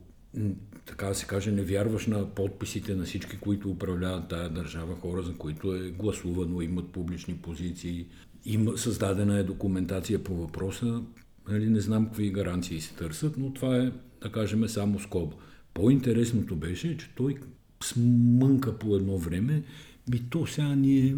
така 0.86 1.06
да 1.06 1.16
се 1.16 1.26
каже, 1.26 1.52
не 1.52 1.62
вярваш 1.62 2.08
на 2.08 2.30
подписите 2.30 2.96
на 2.96 3.04
всички, 3.04 3.38
които 3.38 3.70
управляват 3.70 4.28
тая 4.28 4.50
държава, 4.50 4.96
хора, 4.96 5.22
за 5.22 5.34
които 5.34 5.76
е 5.76 5.90
гласувано, 5.90 6.62
имат 6.62 6.92
публични 6.92 7.34
позиции, 7.36 8.06
има, 8.46 8.78
създадена 8.78 9.40
е 9.40 9.44
документация 9.44 10.24
по 10.24 10.36
въпроса, 10.36 11.02
Нали, 11.50 11.70
не 11.70 11.80
знам 11.80 12.06
какви 12.06 12.32
гаранции 12.32 12.82
се 12.82 12.94
търсят, 12.94 13.38
но 13.38 13.54
това 13.54 13.78
е, 13.78 13.92
да 14.22 14.32
кажем, 14.32 14.68
само 14.68 15.00
скоба. 15.00 15.36
По-интересното 15.74 16.56
беше, 16.56 16.98
че 16.98 17.10
той 17.16 17.36
смънка 17.84 18.78
по 18.78 18.96
едно 18.96 19.18
време, 19.18 19.64
ми 20.10 20.30
то 20.30 20.48
сега 20.48 20.76
ние 20.76 21.16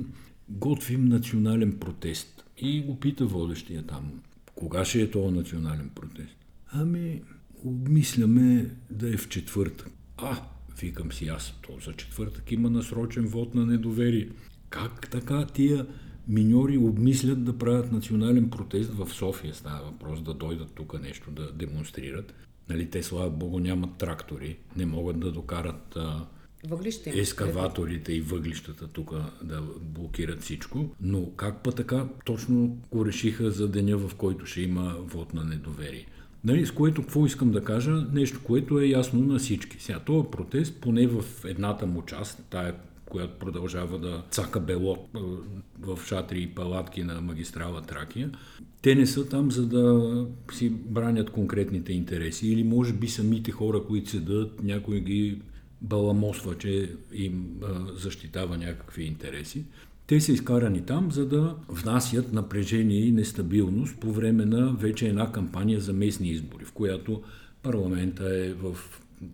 готвим 0.50 1.06
национален 1.06 1.80
протест. 1.80 2.44
И 2.58 2.82
го 2.82 3.00
пита 3.00 3.26
водещия 3.26 3.84
там, 3.84 4.12
кога 4.56 4.86
ще 4.86 5.02
е 5.02 5.12
този 5.12 5.36
национален 5.36 5.90
протест? 5.96 6.36
Ами, 6.72 7.22
обмисляме 7.64 8.70
да 8.90 9.14
е 9.14 9.18
в 9.18 9.30
четвъртък. 9.30 9.92
А, 10.18 10.42
викам 10.82 11.12
си 11.12 11.28
аз, 11.28 11.54
то 11.62 11.78
за 11.86 11.94
четвъртък 11.94 12.52
има 12.52 12.70
насрочен 12.70 13.26
вод 13.26 13.56
на 13.56 13.66
недоверие. 13.66 14.30
Как 14.70 15.10
така 15.10 15.46
тия 15.46 15.86
миньори 16.32 16.78
обмислят 16.78 17.44
да 17.44 17.58
правят 17.58 17.92
национален 17.92 18.50
протест 18.50 18.92
в 18.94 19.14
София. 19.14 19.54
Става 19.54 19.86
въпрос 19.86 20.22
да 20.22 20.34
дойдат 20.34 20.72
тук 20.76 21.02
нещо 21.02 21.32
да 21.32 21.52
демонстрират. 21.52 22.34
Нали, 22.70 22.90
те, 22.90 23.04
слава 23.04 23.30
Богу, 23.30 23.60
нямат 23.60 23.98
трактори, 23.98 24.58
не 24.78 24.86
могат 24.86 25.20
да 25.20 25.32
докарат 25.32 25.96
а, 25.96 26.26
Въглище. 26.68 27.10
ескаваторите 27.20 28.14
и 28.14 28.22
въглищата 28.22 28.88
тук 28.88 29.14
да 29.44 29.62
блокират 29.82 30.42
всичко. 30.42 30.90
Но 31.02 31.32
как 31.32 31.64
па 31.64 31.72
така 31.72 32.08
точно 32.26 32.78
го 32.92 33.06
решиха 33.06 33.52
за 33.52 33.68
деня, 33.68 33.98
в 33.98 34.16
който 34.16 34.46
ще 34.46 34.62
има 34.62 34.96
вод 35.00 35.34
на 35.34 35.44
недоверие? 35.44 36.06
Нали, 36.44 36.66
с 36.66 36.72
което 36.72 37.02
какво 37.02 37.26
искам 37.26 37.52
да 37.52 37.64
кажа? 37.64 38.06
Нещо, 38.14 38.40
което 38.44 38.80
е 38.80 38.86
ясно 38.86 39.22
на 39.22 39.40
всички. 39.40 39.78
Сега, 39.80 40.00
този 40.00 40.28
протест, 40.32 40.82
поне 40.82 41.08
в 41.08 41.24
едната 41.46 41.86
му 41.86 42.02
част, 42.06 42.44
тая 42.50 42.76
която 43.12 43.40
продължава 43.40 44.00
да 44.00 44.24
цака 44.30 44.60
бело 44.60 45.08
в 45.80 46.00
шатри 46.06 46.42
и 46.42 46.48
палатки 46.48 47.04
на 47.04 47.22
магистрала 47.22 47.82
Тракия. 47.82 48.32
Те 48.82 48.96
не 48.96 49.08
са 49.08 49.30
там, 49.30 49.52
за 49.52 49.68
да 49.68 50.26
си 50.54 50.70
бранят 50.70 51.30
конкретните 51.30 51.94
интереси 51.94 52.48
или 52.48 52.64
може 52.64 52.94
би 52.94 53.08
самите 53.08 53.52
хора, 53.52 53.84
които 53.88 54.10
седат, 54.10 54.64
някой 54.64 55.00
ги 55.00 55.42
баламосва, 55.82 56.58
че 56.58 56.96
им 57.14 57.46
защитава 57.96 58.58
някакви 58.58 59.04
интереси. 59.04 59.66
Те 60.08 60.22
са 60.22 60.32
изкарани 60.32 60.86
там, 60.86 61.12
за 61.12 61.26
да 61.26 61.56
внасят 61.70 62.34
напрежение 62.34 63.00
и 63.00 63.12
нестабилност 63.12 64.00
по 64.00 64.12
време 64.12 64.46
на 64.46 64.74
вече 64.74 65.08
една 65.08 65.32
кампания 65.32 65.80
за 65.80 65.94
местни 65.94 66.30
избори, 66.30 66.66
в 66.66 66.72
която 66.72 67.22
парламента 67.64 68.36
е 68.36 68.54
в 68.54 68.78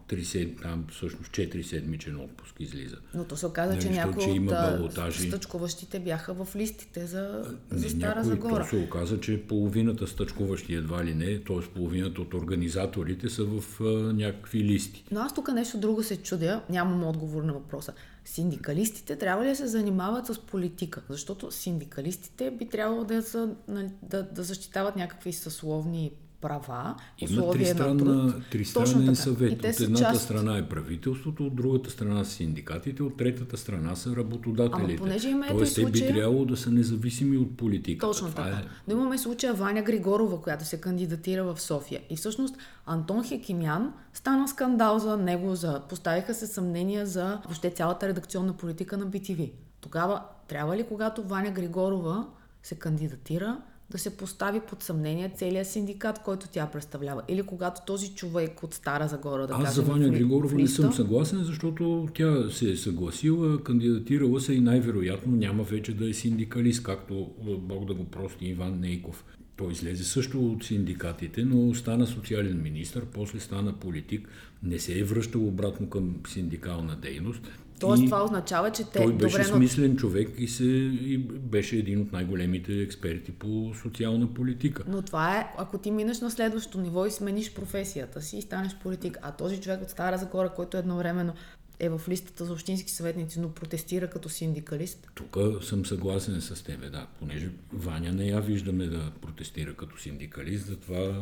три 0.07 0.25
сед, 0.25 0.61
там 0.61 0.85
всъщност 0.91 1.31
4 1.31 1.61
седмичен 1.61 2.19
отпуск 2.19 2.55
излиза. 2.59 2.95
Но 3.13 3.23
то 3.23 3.37
се 3.37 3.45
оказа, 3.45 3.73
Нали, 3.73 3.81
че 3.81 3.89
някои 3.89 4.23
че 4.23 4.29
има 4.29 4.51
от 4.51 4.77
балотажи. 4.77 5.27
стъчкуващите 5.27 5.99
бяха 5.99 6.33
в 6.33 6.55
листите 6.55 7.05
за, 7.05 7.55
Не, 7.71 7.77
за 7.79 7.89
Стара 7.89 8.07
някой, 8.07 8.23
Загора. 8.23 8.63
То 8.63 8.69
се 8.69 8.75
оказа, 8.77 9.19
че 9.19 9.41
половината 9.47 10.07
стъчкуващи 10.07 10.73
едва 10.73 11.05
ли 11.05 11.13
не, 11.13 11.39
т.е. 11.43 11.61
половината 11.73 12.21
от 12.21 12.33
организаторите 12.33 13.29
са 13.29 13.43
в 13.43 13.81
а, 13.81 13.83
някакви 14.13 14.63
листи. 14.63 15.03
Но 15.11 15.19
аз 15.19 15.33
тук 15.33 15.53
нещо 15.53 15.77
друго 15.77 16.03
се 16.03 16.17
чудя, 16.17 16.61
нямам 16.69 17.03
отговор 17.03 17.43
на 17.43 17.53
въпроса. 17.53 17.93
Синдикалистите 18.25 19.15
трябва 19.15 19.45
ли 19.45 19.49
да 19.49 19.55
се 19.55 19.67
занимават 19.67 20.25
с 20.25 20.39
политика? 20.39 21.01
Защото 21.09 21.51
синдикалистите 21.51 22.51
би 22.51 22.69
трябвало 22.69 23.03
да, 23.03 23.21
са, 23.21 23.49
нали, 23.67 23.89
да, 24.03 24.23
да 24.23 24.43
защитават 24.43 24.95
някакви 24.95 25.33
съсловни 25.33 26.11
права, 26.41 26.95
Има 27.17 27.51
тристранна, 27.51 28.33
тристранен 28.51 29.15
съвет. 29.15 29.51
От 29.51 29.79
едната 29.79 30.03
част- 30.03 30.23
страна 30.23 30.57
е 30.57 30.69
правителството, 30.69 31.45
от 31.45 31.55
другата 31.55 31.89
страна 31.89 32.23
са 32.23 32.31
синдикатите, 32.31 33.03
от 33.03 33.17
третата 33.17 33.57
страна 33.57 33.95
са 33.95 34.15
работодателите. 34.15 34.93
Ама 34.93 34.97
понеже 34.97 35.29
има 35.29 35.47
Тоест, 35.47 35.75
те 35.75 35.85
би 35.85 35.99
трябвало 35.99 36.45
да 36.45 36.57
са 36.57 36.71
независими 36.71 37.37
от 37.37 37.57
политиката. 37.57 38.07
Точно 38.07 38.29
Това 38.29 38.43
така. 38.43 38.57
Е... 38.57 38.65
Но 38.87 38.93
имаме 38.93 39.17
случая 39.17 39.53
Ваня 39.53 39.81
Григорова, 39.81 40.41
която 40.41 40.65
се 40.65 40.81
кандидатира 40.81 41.43
в 41.43 41.61
София. 41.61 42.01
И 42.09 42.15
всъщност 42.15 42.55
Антон 42.85 43.23
Хекимян 43.23 43.93
стана 44.13 44.47
скандал 44.47 44.99
за 44.99 45.17
него, 45.17 45.55
за... 45.55 45.81
поставиха 45.89 46.33
се 46.33 46.47
съмнения 46.47 47.05
за 47.05 47.41
въобще 47.45 47.69
цялата 47.69 48.07
редакционна 48.07 48.53
политика 48.53 48.97
на 48.97 49.07
BTV. 49.07 49.51
Тогава 49.81 50.23
трябва 50.47 50.77
ли, 50.77 50.83
когато 50.83 51.23
Ваня 51.23 51.51
Григорова 51.51 52.27
се 52.63 52.75
кандидатира, 52.75 53.57
да 53.91 53.97
се 53.97 54.17
постави 54.17 54.59
под 54.59 54.83
съмнение 54.83 55.31
целият 55.35 55.67
синдикат, 55.67 56.19
който 56.19 56.47
тя 56.47 56.67
представлява? 56.67 57.21
Или 57.27 57.43
когато 57.43 57.81
този 57.85 58.15
човек 58.15 58.63
от 58.63 58.73
Стара 58.73 59.07
Загора, 59.07 59.47
да 59.47 59.53
Аз 59.53 59.63
кажем, 59.63 59.73
за 59.73 59.91
Ваня 59.91 60.09
Григорова 60.09 60.55
не 60.55 60.67
съм 60.67 60.93
съгласен, 60.93 61.43
защото 61.43 62.07
тя 62.13 62.49
се 62.49 62.71
е 62.71 62.75
съгласила, 62.75 63.63
кандидатирала 63.63 64.41
се 64.41 64.53
и 64.53 64.61
най-вероятно 64.61 65.35
няма 65.35 65.63
вече 65.63 65.93
да 65.93 66.09
е 66.09 66.13
синдикалист, 66.13 66.83
както 66.83 67.29
е, 67.47 67.55
Бог 67.57 67.85
да 67.85 67.93
го 67.93 68.05
прости 68.05 68.45
Иван 68.45 68.79
Нейков. 68.79 69.25
Той 69.55 69.71
излезе 69.71 70.03
също 70.03 70.51
от 70.51 70.63
синдикатите, 70.63 71.45
но 71.45 71.75
стана 71.75 72.07
социален 72.07 72.61
министр, 72.61 73.01
после 73.13 73.39
стана 73.39 73.73
политик, 73.73 74.29
не 74.63 74.79
се 74.79 74.99
е 74.99 75.03
връщал 75.03 75.47
обратно 75.47 75.89
към 75.89 76.15
синдикална 76.27 76.95
дейност. 76.95 77.41
Тоест 77.79 78.03
И 78.03 78.05
това 78.05 78.23
означава, 78.23 78.71
че 78.71 78.83
те 78.83 78.99
той 78.99 79.13
беше 79.13 79.37
добре, 79.37 79.49
но 79.49 79.55
смислен 79.55 79.97
човек 79.97 80.29
и, 80.37 80.47
се, 80.47 80.63
и 80.63 81.17
беше 81.27 81.75
един 81.75 82.01
от 82.01 82.11
най-големите 82.11 82.81
експерти 82.81 83.31
по 83.31 83.71
социална 83.81 84.33
политика. 84.33 84.83
Но 84.87 85.01
това 85.01 85.39
е, 85.39 85.53
ако 85.57 85.77
ти 85.77 85.91
минеш 85.91 86.19
на 86.19 86.31
следващото 86.31 86.81
ниво 86.81 87.05
и 87.05 87.11
смениш 87.11 87.53
професията 87.53 88.21
си 88.21 88.37
и 88.37 88.41
станеш 88.41 88.75
политик, 88.75 89.17
а 89.21 89.31
този 89.31 89.61
човек 89.61 89.81
от 89.81 89.89
Стара 89.89 90.17
Загора, 90.17 90.49
който 90.49 90.77
едновременно 90.77 91.33
е 91.79 91.89
в 91.89 92.01
листата 92.09 92.45
за 92.45 92.53
общински 92.53 92.91
съветници, 92.91 93.39
но 93.39 93.49
протестира 93.49 94.09
като 94.09 94.29
синдикалист, 94.29 95.07
Тук 95.15 95.37
съм 95.61 95.85
съгласен 95.85 96.41
с 96.41 96.63
тебе, 96.63 96.89
да, 96.89 97.07
понеже 97.19 97.49
Ваня 97.73 98.11
не 98.11 98.25
я 98.25 98.41
виждаме 98.41 98.85
да 98.85 99.11
протестира 99.21 99.75
като 99.75 99.97
синдикалист, 99.97 100.65
затова 100.65 101.21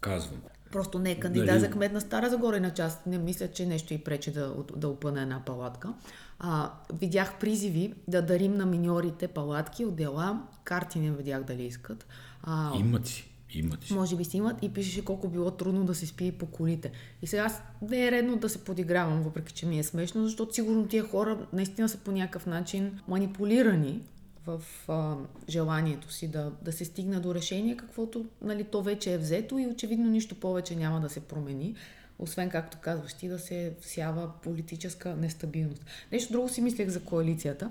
казвам. 0.00 0.40
Просто 0.72 0.98
не 0.98 1.10
е 1.10 1.20
кандидат 1.20 1.48
Нали? 1.48 1.60
за 1.60 1.70
кмет 1.70 1.92
на 1.92 2.00
Стара 2.00 2.30
Загора, 2.30 2.56
иначе 2.56 2.82
аз 2.82 3.00
не 3.06 3.18
мисля, 3.18 3.48
че 3.48 3.66
нещо 3.66 3.94
и 3.94 3.98
пречи 3.98 4.32
да, 4.32 4.54
да 4.76 4.88
опъне 4.88 5.22
една 5.22 5.44
палатка. 5.44 5.92
А, 6.38 6.72
видях 6.92 7.38
призиви 7.40 7.94
да 8.08 8.22
дарим 8.22 8.54
на 8.54 8.66
миньорите 8.66 9.28
палатки, 9.28 9.84
отдела, 9.84 10.42
карти 10.64 10.98
не 10.98 11.10
видях 11.10 11.44
дали 11.44 11.62
искат. 11.62 12.06
А, 12.42 12.78
Имат 12.78 13.06
си, 13.06 13.30
имат 13.50 13.84
си. 13.84 13.94
Може 13.94 14.16
би 14.16 14.24
си 14.24 14.36
имат 14.36 14.56
и 14.62 14.72
пишеше 14.72 15.04
колко 15.04 15.28
било 15.28 15.50
трудно 15.50 15.84
да 15.84 15.94
се 15.94 16.06
спи 16.06 16.32
по 16.32 16.46
колите. 16.46 16.92
И 17.22 17.26
сега 17.26 17.60
не 17.90 18.06
е 18.06 18.10
редно 18.10 18.36
да 18.36 18.48
се 18.48 18.64
подигравам, 18.64 19.22
въпреки 19.22 19.52
че 19.52 19.66
ми 19.66 19.78
е 19.78 19.82
смешно, 19.82 20.24
защото 20.24 20.54
сигурно 20.54 20.86
тия 20.86 21.08
хора 21.08 21.38
наистина 21.52 21.88
са 21.88 21.98
по 21.98 22.12
някакъв 22.12 22.46
начин 22.46 23.00
манипулирани 23.08 24.00
в 24.58 24.88
а, 24.88 25.16
желанието 25.48 26.12
си 26.12 26.28
да, 26.28 26.52
да 26.62 26.72
се 26.72 26.84
стигне 26.84 27.20
до 27.20 27.34
решение, 27.34 27.76
каквото 27.76 28.26
нали, 28.42 28.64
то 28.64 28.82
вече 28.82 29.12
е 29.12 29.18
взето 29.18 29.58
и 29.58 29.66
очевидно 29.66 30.10
нищо 30.10 30.34
повече 30.34 30.76
няма 30.76 31.00
да 31.00 31.08
се 31.08 31.20
промени, 31.20 31.74
освен, 32.18 32.50
както 32.50 32.78
казваш 32.80 33.14
ти, 33.14 33.28
да 33.28 33.38
се 33.38 33.74
всява 33.80 34.30
политическа 34.42 35.16
нестабилност. 35.16 35.84
Нещо 36.12 36.32
друго 36.32 36.48
си 36.48 36.60
мислех 36.60 36.88
за 36.88 37.00
коалицията. 37.00 37.70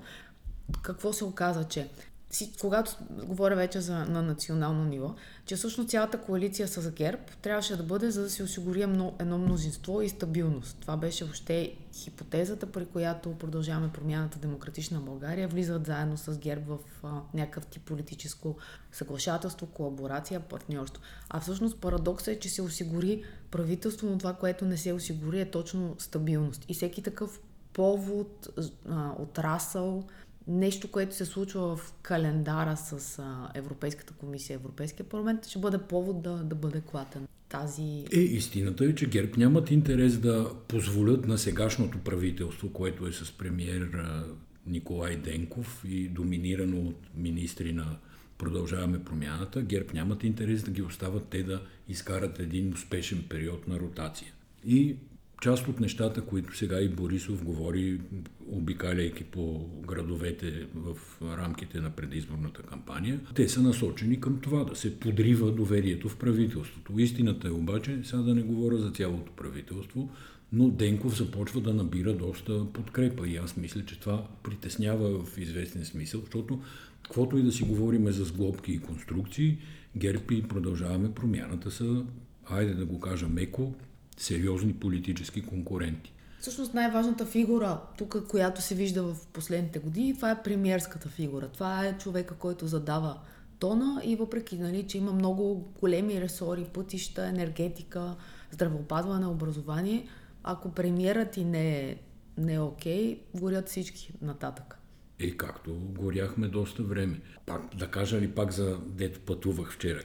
Какво 0.81 1.13
се 1.13 1.23
оказа, 1.23 1.63
че 1.63 1.89
си, 2.31 2.53
когато 2.61 2.95
говоря 3.09 3.55
вече 3.55 3.81
за, 3.81 4.05
на 4.05 4.21
национално 4.21 4.83
ниво, 4.83 5.15
че 5.45 5.55
всъщност 5.55 5.89
цялата 5.89 6.21
коалиция 6.21 6.67
с 6.67 6.91
ГЕРБ 6.91 7.21
трябваше 7.41 7.75
да 7.75 7.83
бъде 7.83 8.11
за 8.11 8.21
да 8.21 8.29
се 8.29 8.43
осигури 8.43 8.81
едно, 8.81 9.13
едно 9.19 9.37
мнозинство 9.37 10.01
и 10.01 10.09
стабилност. 10.09 10.77
Това 10.81 10.97
беше 10.97 11.23
въобще 11.23 11.75
хипотезата, 11.93 12.71
при 12.71 12.85
която 12.85 13.37
продължаваме 13.37 13.91
промяната 13.91 14.39
Демократична 14.39 14.99
България, 14.99 15.47
влизат 15.47 15.85
заедно 15.85 16.17
с 16.17 16.37
ГЕРБ 16.37 16.75
в 16.75 16.79
а, 17.03 17.21
някакъв 17.33 17.65
тип 17.65 17.83
политическо 17.83 18.57
съглашателство, 18.91 19.67
колаборация, 19.67 20.39
партньорство. 20.39 21.03
А 21.29 21.39
всъщност 21.39 21.81
парадоксът 21.81 22.27
е, 22.27 22.39
че 22.39 22.49
се 22.49 22.61
осигури 22.61 23.23
правителство, 23.51 24.07
но 24.09 24.17
това, 24.17 24.33
което 24.33 24.65
не 24.65 24.77
се 24.77 24.93
осигури 24.93 25.41
е 25.41 25.51
точно 25.51 25.95
стабилност. 25.99 26.65
И 26.67 26.73
всеки 26.73 27.01
такъв 27.01 27.39
повод, 27.73 28.47
а, 28.89 29.11
отрасъл, 29.19 30.03
нещо, 30.49 30.91
което 30.91 31.15
се 31.15 31.25
случва 31.25 31.75
в 31.75 31.93
календара 32.01 32.77
с 32.77 33.23
Европейската 33.55 34.13
комисия, 34.13 34.55
Европейския 34.55 35.05
парламент, 35.05 35.47
ще 35.47 35.59
бъде 35.59 35.77
повод 35.77 36.21
да, 36.21 36.31
да 36.31 36.55
бъде 36.55 36.81
клатен. 36.81 37.27
Тази... 37.49 38.05
Е, 38.13 38.19
истината 38.19 38.85
е, 38.85 38.95
че 38.95 39.09
ГЕРБ 39.09 39.31
нямат 39.37 39.71
интерес 39.71 40.17
да 40.17 40.51
позволят 40.67 41.27
на 41.27 41.37
сегашното 41.37 41.97
правителство, 41.97 42.73
което 42.73 43.07
е 43.07 43.11
с 43.11 43.31
премиер 43.31 43.81
а, 43.81 44.23
Николай 44.67 45.15
Денков 45.15 45.85
и 45.87 46.07
доминирано 46.07 46.87
от 46.87 46.97
министри 47.15 47.73
на 47.73 47.97
Продължаваме 48.39 49.03
промяната, 49.03 49.61
ГЕРБ 49.61 49.93
нямат 49.93 50.23
интерес 50.23 50.63
да 50.63 50.71
ги 50.71 50.81
остават 50.81 51.27
те 51.29 51.43
да 51.43 51.61
изкарат 51.89 52.39
един 52.39 52.73
успешен 52.73 53.23
период 53.29 53.67
на 53.67 53.79
ротация. 53.79 54.31
И 54.65 54.95
част 55.41 55.67
от 55.67 55.79
нещата, 55.79 56.21
които 56.21 56.57
сега 56.57 56.79
и 56.79 56.89
Борисов 56.89 57.43
говори, 57.43 58.01
обикаляйки 58.47 59.23
по 59.23 59.69
градовете 59.87 60.67
в 60.75 60.97
рамките 61.21 61.79
на 61.79 61.89
предизборната 61.89 62.61
кампания, 62.61 63.19
те 63.35 63.49
са 63.49 63.61
насочени 63.61 64.21
към 64.21 64.39
това 64.39 64.63
да 64.63 64.75
се 64.75 64.99
подрива 64.99 65.51
доверието 65.51 66.09
в 66.09 66.17
правителството. 66.17 66.99
Истината 66.99 67.47
е 67.47 67.51
обаче, 67.51 67.99
сега 68.03 68.21
да 68.21 68.35
не 68.35 68.41
говоря 68.41 68.77
за 68.77 68.91
цялото 68.91 69.31
правителство, 69.31 70.09
но 70.53 70.69
Денков 70.69 71.17
започва 71.17 71.61
да 71.61 71.73
набира 71.73 72.13
доста 72.13 72.73
подкрепа 72.73 73.27
и 73.27 73.37
аз 73.37 73.57
мисля, 73.57 73.85
че 73.85 73.99
това 73.99 74.27
притеснява 74.43 75.23
в 75.23 75.37
известен 75.37 75.85
смисъл, 75.85 76.21
защото 76.21 76.61
каквото 77.03 77.37
и 77.37 77.43
да 77.43 77.51
си 77.51 77.63
говориме 77.63 78.11
за 78.11 78.25
сглобки 78.25 78.71
и 78.71 78.79
конструкции, 78.79 79.57
ГЕРБ 79.95 80.23
и 80.31 80.43
продължаваме 80.43 81.13
промяната 81.13 81.71
са, 81.71 82.05
айде 82.45 82.73
да 82.73 82.85
го 82.85 82.99
кажа 82.99 83.27
меко, 83.27 83.73
сериозни 84.19 84.73
политически 84.73 85.41
конкуренти. 85.41 86.13
Всъщност 86.39 86.73
най-важната 86.73 87.25
фигура, 87.25 87.81
тук, 87.97 88.27
която 88.27 88.61
се 88.61 88.75
вижда 88.75 89.03
в 89.03 89.27
последните 89.33 89.79
години, 89.79 90.15
това 90.15 90.31
е 90.31 90.43
премиерската 90.43 91.09
фигура. 91.09 91.47
Това 91.47 91.85
е 91.85 91.97
човека, 91.97 92.35
който 92.35 92.67
задава 92.67 93.19
тона 93.59 94.01
и 94.03 94.15
въпреки, 94.15 94.57
нали, 94.57 94.87
че 94.87 94.97
има 94.97 95.11
много 95.11 95.73
големи 95.79 96.21
ресори, 96.21 96.63
пътища, 96.63 97.25
енергетика, 97.25 98.15
здравеопазване, 98.51 99.27
образование, 99.27 100.07
ако 100.43 100.71
премиерът 100.71 101.37
и 101.37 101.45
не 101.45 101.79
е, 101.79 101.95
не 102.37 102.53
е 102.53 102.59
окей, 102.59 103.21
горят 103.35 103.69
всички 103.69 104.13
нататък. 104.21 104.78
Е, 105.19 105.31
както 105.31 105.73
горяхме 105.73 106.47
доста 106.47 106.83
време. 106.83 107.19
Пак, 107.45 107.61
да 107.77 107.87
кажа 107.87 108.21
ли 108.21 108.27
пак 108.27 108.51
за 108.51 108.77
дето 108.87 109.19
пътувах 109.19 109.71
вчера? 109.71 109.99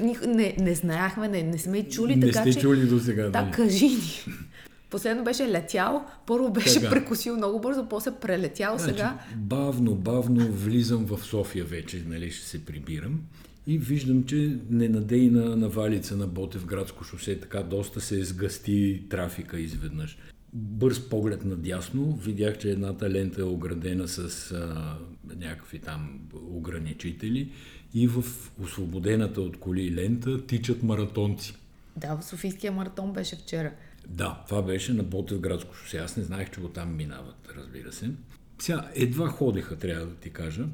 Не, 0.26 0.56
не 0.58 0.74
знаехме, 0.74 1.28
не, 1.28 1.42
не 1.42 1.58
сме 1.58 1.78
и 1.78 1.88
чули, 1.88 2.16
Не 2.16 2.26
така 2.26 2.40
сте 2.40 2.52
че... 2.52 2.60
чули 2.60 2.86
до 2.86 3.00
сега. 3.00 3.28
Да, 3.28 3.42
нали? 3.42 3.52
кажи 3.52 3.86
ни. 3.86 4.24
Последно 4.90 5.24
беше 5.24 5.48
летял, 5.48 6.06
първо 6.26 6.52
беше 6.52 6.80
Така. 6.80 6.90
прекусил 6.90 7.36
много 7.36 7.60
бързо, 7.60 7.88
после 7.88 8.10
прелетял, 8.20 8.78
сега... 8.78 8.92
Значи, 8.92 9.36
бавно, 9.36 9.94
бавно 9.94 10.52
влизам 10.52 11.04
в 11.04 11.24
София 11.24 11.64
вече, 11.64 12.02
нали, 12.06 12.30
ще 12.30 12.46
се 12.46 12.64
прибирам. 12.64 13.20
И 13.66 13.78
виждам, 13.78 14.24
че 14.24 14.56
ненадейна 14.70 15.56
навалица 15.56 16.16
на 16.16 16.26
Ботев 16.26 16.66
градско 16.66 17.04
шосе, 17.04 17.40
така 17.40 17.62
доста 17.62 18.00
се 18.00 18.24
сгъсти 18.24 19.02
трафика 19.10 19.60
изведнъж. 19.60 20.18
Бърз 20.52 21.08
поглед 21.08 21.44
надясно, 21.44 22.16
видях, 22.16 22.58
че 22.58 22.70
едната 22.70 23.10
лента 23.10 23.40
е 23.40 23.44
оградена 23.44 24.08
с 24.08 24.50
а, 24.52 24.96
някакви 25.36 25.78
там 25.78 26.20
ограничители 26.50 27.52
и 27.94 28.08
в 28.08 28.24
освободената 28.62 29.40
от 29.40 29.60
коли 29.60 29.94
лента 29.94 30.46
тичат 30.46 30.82
маратонци. 30.82 31.54
Да, 31.96 32.16
в 32.16 32.24
Софийския 32.24 32.72
маратон 32.72 33.12
беше 33.12 33.36
вчера. 33.36 33.72
Да, 34.08 34.44
това 34.48 34.62
беше 34.62 34.92
на 34.92 35.02
Ботев 35.02 35.40
градско 35.40 35.74
шосе. 35.74 35.98
Аз 35.98 36.16
не 36.16 36.22
знаех, 36.22 36.50
че 36.50 36.60
оттам 36.60 36.96
минават, 36.96 37.48
разбира 37.56 37.92
се. 37.92 38.10
Сега, 38.58 38.90
едва 38.94 39.28
ходеха, 39.28 39.76
трябва 39.76 40.06
да 40.06 40.14
ти 40.14 40.30
кажа. 40.30 40.64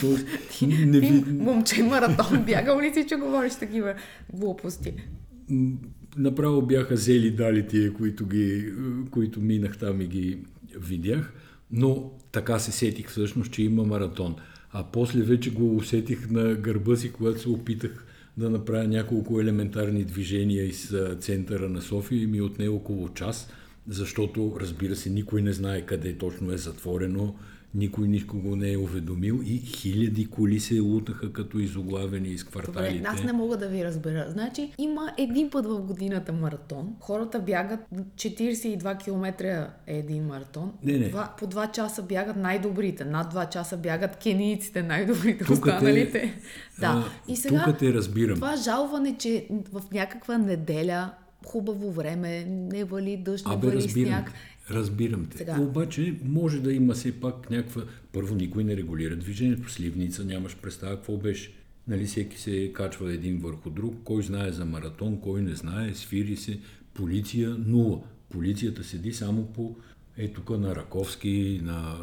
Тоест, 0.00 0.26
не 0.62 1.00
Ти, 1.00 1.06
ви... 1.06 1.32
момче 1.32 1.82
маратон, 1.82 2.44
бягал 2.44 2.80
ли 2.80 2.94
си, 2.94 3.06
че 3.08 3.16
говориш 3.16 3.54
такива 3.54 3.94
глупости? 4.32 4.94
Направо 6.18 6.62
бяха 6.62 6.94
взели 6.94 7.30
дали 7.30 7.66
тия, 7.66 7.92
които, 7.92 8.26
ги, 8.26 8.72
които 9.10 9.40
минах 9.40 9.78
там 9.78 10.00
и 10.00 10.06
ги 10.06 10.38
видях, 10.80 11.32
но 11.70 12.12
така 12.32 12.58
се 12.58 12.72
сетих 12.72 13.08
всъщност, 13.08 13.52
че 13.52 13.62
има 13.62 13.84
маратон. 13.84 14.36
А 14.70 14.84
после 14.92 15.22
вече 15.22 15.50
го 15.50 15.76
усетих 15.76 16.30
на 16.30 16.54
гърба 16.54 16.96
си, 16.96 17.12
когато 17.12 17.40
се 17.40 17.48
опитах 17.48 18.06
да 18.36 18.50
направя 18.50 18.84
няколко 18.84 19.40
елементарни 19.40 20.04
движения 20.04 20.64
из 20.64 20.94
центъра 21.20 21.68
на 21.68 21.82
София 21.82 22.22
и 22.22 22.26
ми 22.26 22.40
отне 22.40 22.68
около 22.68 23.08
час, 23.08 23.50
защото, 23.88 24.56
разбира 24.60 24.96
се, 24.96 25.10
никой 25.10 25.42
не 25.42 25.52
знае 25.52 25.86
къде 25.86 26.18
точно 26.18 26.52
е 26.52 26.56
затворено, 26.56 27.34
никой 27.74 28.08
никого 28.08 28.56
не 28.56 28.72
е 28.72 28.76
уведомил 28.76 29.40
и 29.44 29.58
хиляди 29.58 30.26
коли 30.26 30.60
се 30.60 30.80
лутаха 30.80 31.32
като 31.32 31.58
изоглавени 31.58 32.28
из 32.28 32.44
кварталите. 32.44 32.94
Добре, 32.94 33.08
аз 33.08 33.22
не 33.22 33.32
мога 33.32 33.56
да 33.56 33.68
ви 33.68 33.84
разбера. 33.84 34.26
Значи 34.28 34.72
има 34.78 35.12
един 35.18 35.50
път 35.50 35.66
в 35.66 35.82
годината 35.82 36.32
маратон. 36.32 36.94
Хората 37.00 37.40
бягат 37.40 37.80
42 38.14 39.04
км 39.04 39.44
е 39.86 39.98
един 39.98 40.24
маратон. 40.24 40.72
Не, 40.84 40.92
не. 40.92 41.08
Два, 41.08 41.34
по 41.38 41.46
2 41.46 41.72
часа 41.72 42.02
бягат 42.02 42.36
най-добрите. 42.36 43.04
Над 43.04 43.34
2 43.34 43.48
часа 43.48 43.76
бягат 43.76 44.16
кенийците, 44.16 44.82
най-добрите, 44.82 45.44
Тук 45.44 45.54
останалите. 45.54 46.20
Те, 46.20 46.40
да. 46.80 47.08
И 47.28 47.36
сега 47.36 47.64
тук 47.64 47.78
те 47.78 47.92
разбирам. 47.92 48.34
Това 48.34 48.56
жалване, 48.56 49.16
че 49.18 49.46
в 49.72 49.82
някаква 49.92 50.38
неделя 50.38 51.10
хубаво 51.46 51.92
време, 51.92 52.44
не 52.48 52.84
вали 52.84 53.16
дъжд, 53.16 53.46
не 53.46 53.54
Абе, 53.54 53.66
вали 53.66 53.76
разбирам 53.76 54.12
сняг. 54.12 54.32
Разбирам 54.70 55.26
те. 55.26 55.38
Сега. 55.38 55.60
Обаче 55.60 56.14
може 56.24 56.60
да 56.60 56.72
има 56.72 56.94
все 56.94 57.20
пак 57.20 57.50
някаква... 57.50 57.82
Първо, 58.12 58.34
никой 58.34 58.64
не 58.64 58.76
регулира 58.76 59.16
движението. 59.16 59.70
Сливница 59.70 60.24
нямаш 60.24 60.56
представа 60.56 60.96
какво 60.96 61.16
беше. 61.16 61.54
Нали, 61.88 62.04
всеки 62.04 62.38
се 62.38 62.72
качва 62.72 63.12
един 63.12 63.38
върху 63.38 63.70
друг. 63.70 63.94
Кой 64.04 64.22
знае 64.22 64.52
за 64.52 64.64
маратон, 64.64 65.20
кой 65.20 65.42
не 65.42 65.54
знае, 65.54 65.94
свири 65.94 66.36
се. 66.36 66.58
Полиция 66.94 67.56
нула. 67.66 68.00
Полицията 68.30 68.84
седи 68.84 69.12
само 69.12 69.46
по 69.46 69.76
е 70.16 70.28
тук 70.28 70.50
на 70.50 70.76
Раковски, 70.76 71.60
на, 71.62 71.96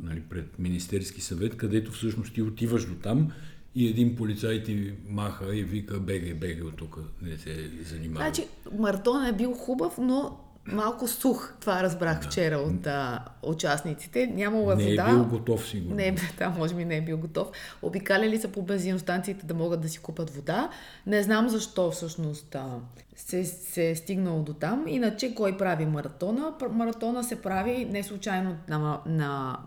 нали, 0.00 0.20
пред 0.20 0.58
Министерски 0.58 1.20
съвет, 1.20 1.56
където 1.56 1.92
всъщност 1.92 2.34
ти 2.34 2.42
отиваш 2.42 2.86
до 2.86 2.94
там 2.94 3.32
и 3.74 3.88
един 3.88 4.16
полицай 4.16 4.62
ти 4.62 4.92
маха 5.08 5.56
и 5.56 5.64
вика 5.64 6.00
бегай, 6.00 6.34
бегай 6.34 6.62
от 6.62 6.76
тук, 6.76 6.98
не 7.22 7.36
се 7.36 7.70
занимава. 7.84 8.24
Значи, 8.24 8.48
маратон 8.78 9.26
е 9.26 9.32
бил 9.32 9.52
хубав, 9.52 9.98
но 9.98 10.40
малко 10.66 11.08
сух. 11.08 11.54
Това 11.60 11.82
разбрах 11.82 12.20
да. 12.20 12.26
вчера 12.26 12.56
от 12.56 12.86
а, 12.86 13.24
участниците. 13.42 14.26
Нямало 14.26 14.74
не 14.74 14.90
вода. 14.90 15.02
е 15.02 15.14
бил 15.14 15.24
готов, 15.24 15.68
сигурно. 15.68 15.96
Не, 15.96 16.16
да, 16.38 16.48
може 16.48 16.74
би 16.74 16.84
не 16.84 16.96
е 16.96 17.00
бил 17.00 17.18
готов. 17.18 17.48
Обикаляли 17.82 18.38
са 18.38 18.48
по 18.48 18.62
бензиностанциите 18.62 19.46
да 19.46 19.54
могат 19.54 19.80
да 19.80 19.88
си 19.88 19.98
купат 19.98 20.30
вода. 20.30 20.70
Не 21.06 21.22
знам 21.22 21.48
защо 21.48 21.90
всъщност 21.90 22.54
а, 22.54 22.78
се, 23.16 23.44
се 23.44 23.90
е 23.90 23.96
стигнало 23.96 24.42
до 24.42 24.54
там. 24.54 24.84
Иначе 24.88 25.34
кой 25.34 25.56
прави 25.56 25.86
маратона? 25.86 26.54
Маратона 26.70 27.24
се 27.24 27.42
прави 27.42 27.84
не 27.84 28.02
случайно 28.02 28.56
на, 28.68 29.00
на 29.06 29.58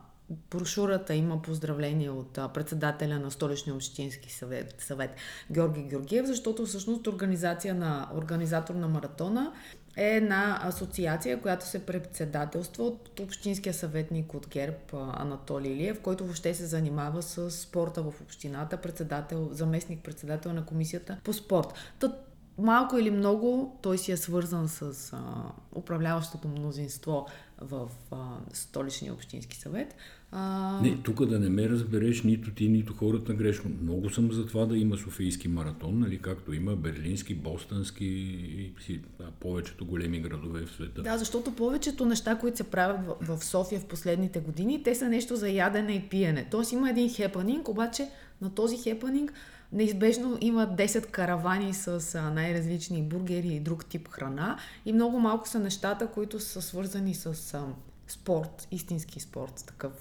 брошурата 0.51 1.15
има 1.15 1.41
поздравление 1.41 2.09
от 2.09 2.39
председателя 2.53 3.19
на 3.19 3.31
Столичния 3.31 3.75
общински 3.75 4.33
съвет, 4.33 4.75
съвет 4.79 5.15
Георги 5.51 5.83
Георгиев, 5.83 6.25
защото 6.25 6.65
всъщност 6.65 7.07
организация 7.07 7.75
на, 7.75 8.09
организатор 8.15 8.75
на 8.75 8.87
маратона 8.87 9.53
е 9.97 10.15
една 10.15 10.59
асоциация, 10.63 11.41
която 11.41 11.65
се 11.65 11.85
председателства 11.85 12.83
от 12.83 13.19
общинския 13.19 13.73
съветник 13.73 14.33
от 14.33 14.47
ГЕРБ 14.47 14.77
Анатолий 14.93 15.71
Илиев, 15.71 16.01
който 16.01 16.23
въобще 16.23 16.53
се 16.53 16.65
занимава 16.65 17.21
с 17.21 17.51
спорта 17.51 18.01
в 18.01 18.13
общината, 18.21 18.77
председател, 18.77 19.49
заместник 19.51 20.03
председател 20.03 20.53
на 20.53 20.65
комисията 20.65 21.17
по 21.23 21.33
спорт. 21.33 21.73
Та, 21.99 22.15
малко 22.57 22.97
или 22.97 23.11
много 23.11 23.77
той 23.81 23.97
си 23.97 24.11
е 24.11 24.17
свързан 24.17 24.67
с 24.67 25.13
а, 25.13 25.19
управляващото 25.75 26.47
мнозинство 26.47 27.27
в 27.61 27.89
а, 28.11 28.37
столичния 28.53 29.13
общински 29.13 29.57
съвет. 29.57 29.95
А... 30.31 30.79
Не, 30.81 30.97
тук 31.03 31.25
да 31.25 31.39
не 31.39 31.49
ме 31.49 31.69
разбереш 31.69 32.23
нито 32.23 32.51
ти, 32.51 32.69
нито 32.69 32.93
хората 32.93 33.33
грешно. 33.33 33.71
Много 33.83 34.09
съм 34.09 34.31
за 34.31 34.45
това 34.45 34.65
да 34.65 34.77
има 34.77 34.97
Софийски 34.97 35.47
маратон, 35.47 35.99
нали, 35.99 36.21
както 36.21 36.53
има 36.53 36.75
Берлински, 36.75 37.35
Бостонски 37.35 38.05
и 38.89 38.99
да, 39.19 39.25
повечето 39.39 39.85
големи 39.85 40.19
градове 40.19 40.65
в 40.65 40.71
света. 40.71 41.01
Да, 41.01 41.17
защото 41.17 41.55
повечето 41.55 42.05
неща, 42.05 42.35
които 42.35 42.57
се 42.57 42.63
правят 42.63 42.99
в, 43.21 43.37
в 43.37 43.45
София 43.45 43.79
в 43.79 43.85
последните 43.85 44.39
години, 44.39 44.83
те 44.83 44.95
са 44.95 45.09
нещо 45.09 45.35
за 45.35 45.49
ядене 45.49 45.93
и 45.93 46.09
пиене. 46.09 46.47
Тоест 46.51 46.71
има 46.71 46.89
един 46.89 47.13
хепанинг, 47.13 47.69
обаче 47.69 48.09
на 48.41 48.55
този 48.55 48.77
хепанинг 48.77 49.33
неизбежно 49.71 50.37
има 50.41 50.67
10 50.67 51.05
каравани 51.05 51.73
с 51.73 52.21
най-различни 52.33 53.03
бургери 53.03 53.47
и 53.47 53.59
друг 53.59 53.85
тип 53.85 54.07
храна 54.07 54.57
и 54.85 54.93
много 54.93 55.19
малко 55.19 55.49
са 55.49 55.59
нещата, 55.59 56.07
които 56.07 56.39
са 56.39 56.61
свързани 56.61 57.15
с 57.15 57.53
а, 57.53 57.65
спорт, 58.07 58.67
истински 58.71 59.19
спорт, 59.19 59.63
такъв 59.67 59.91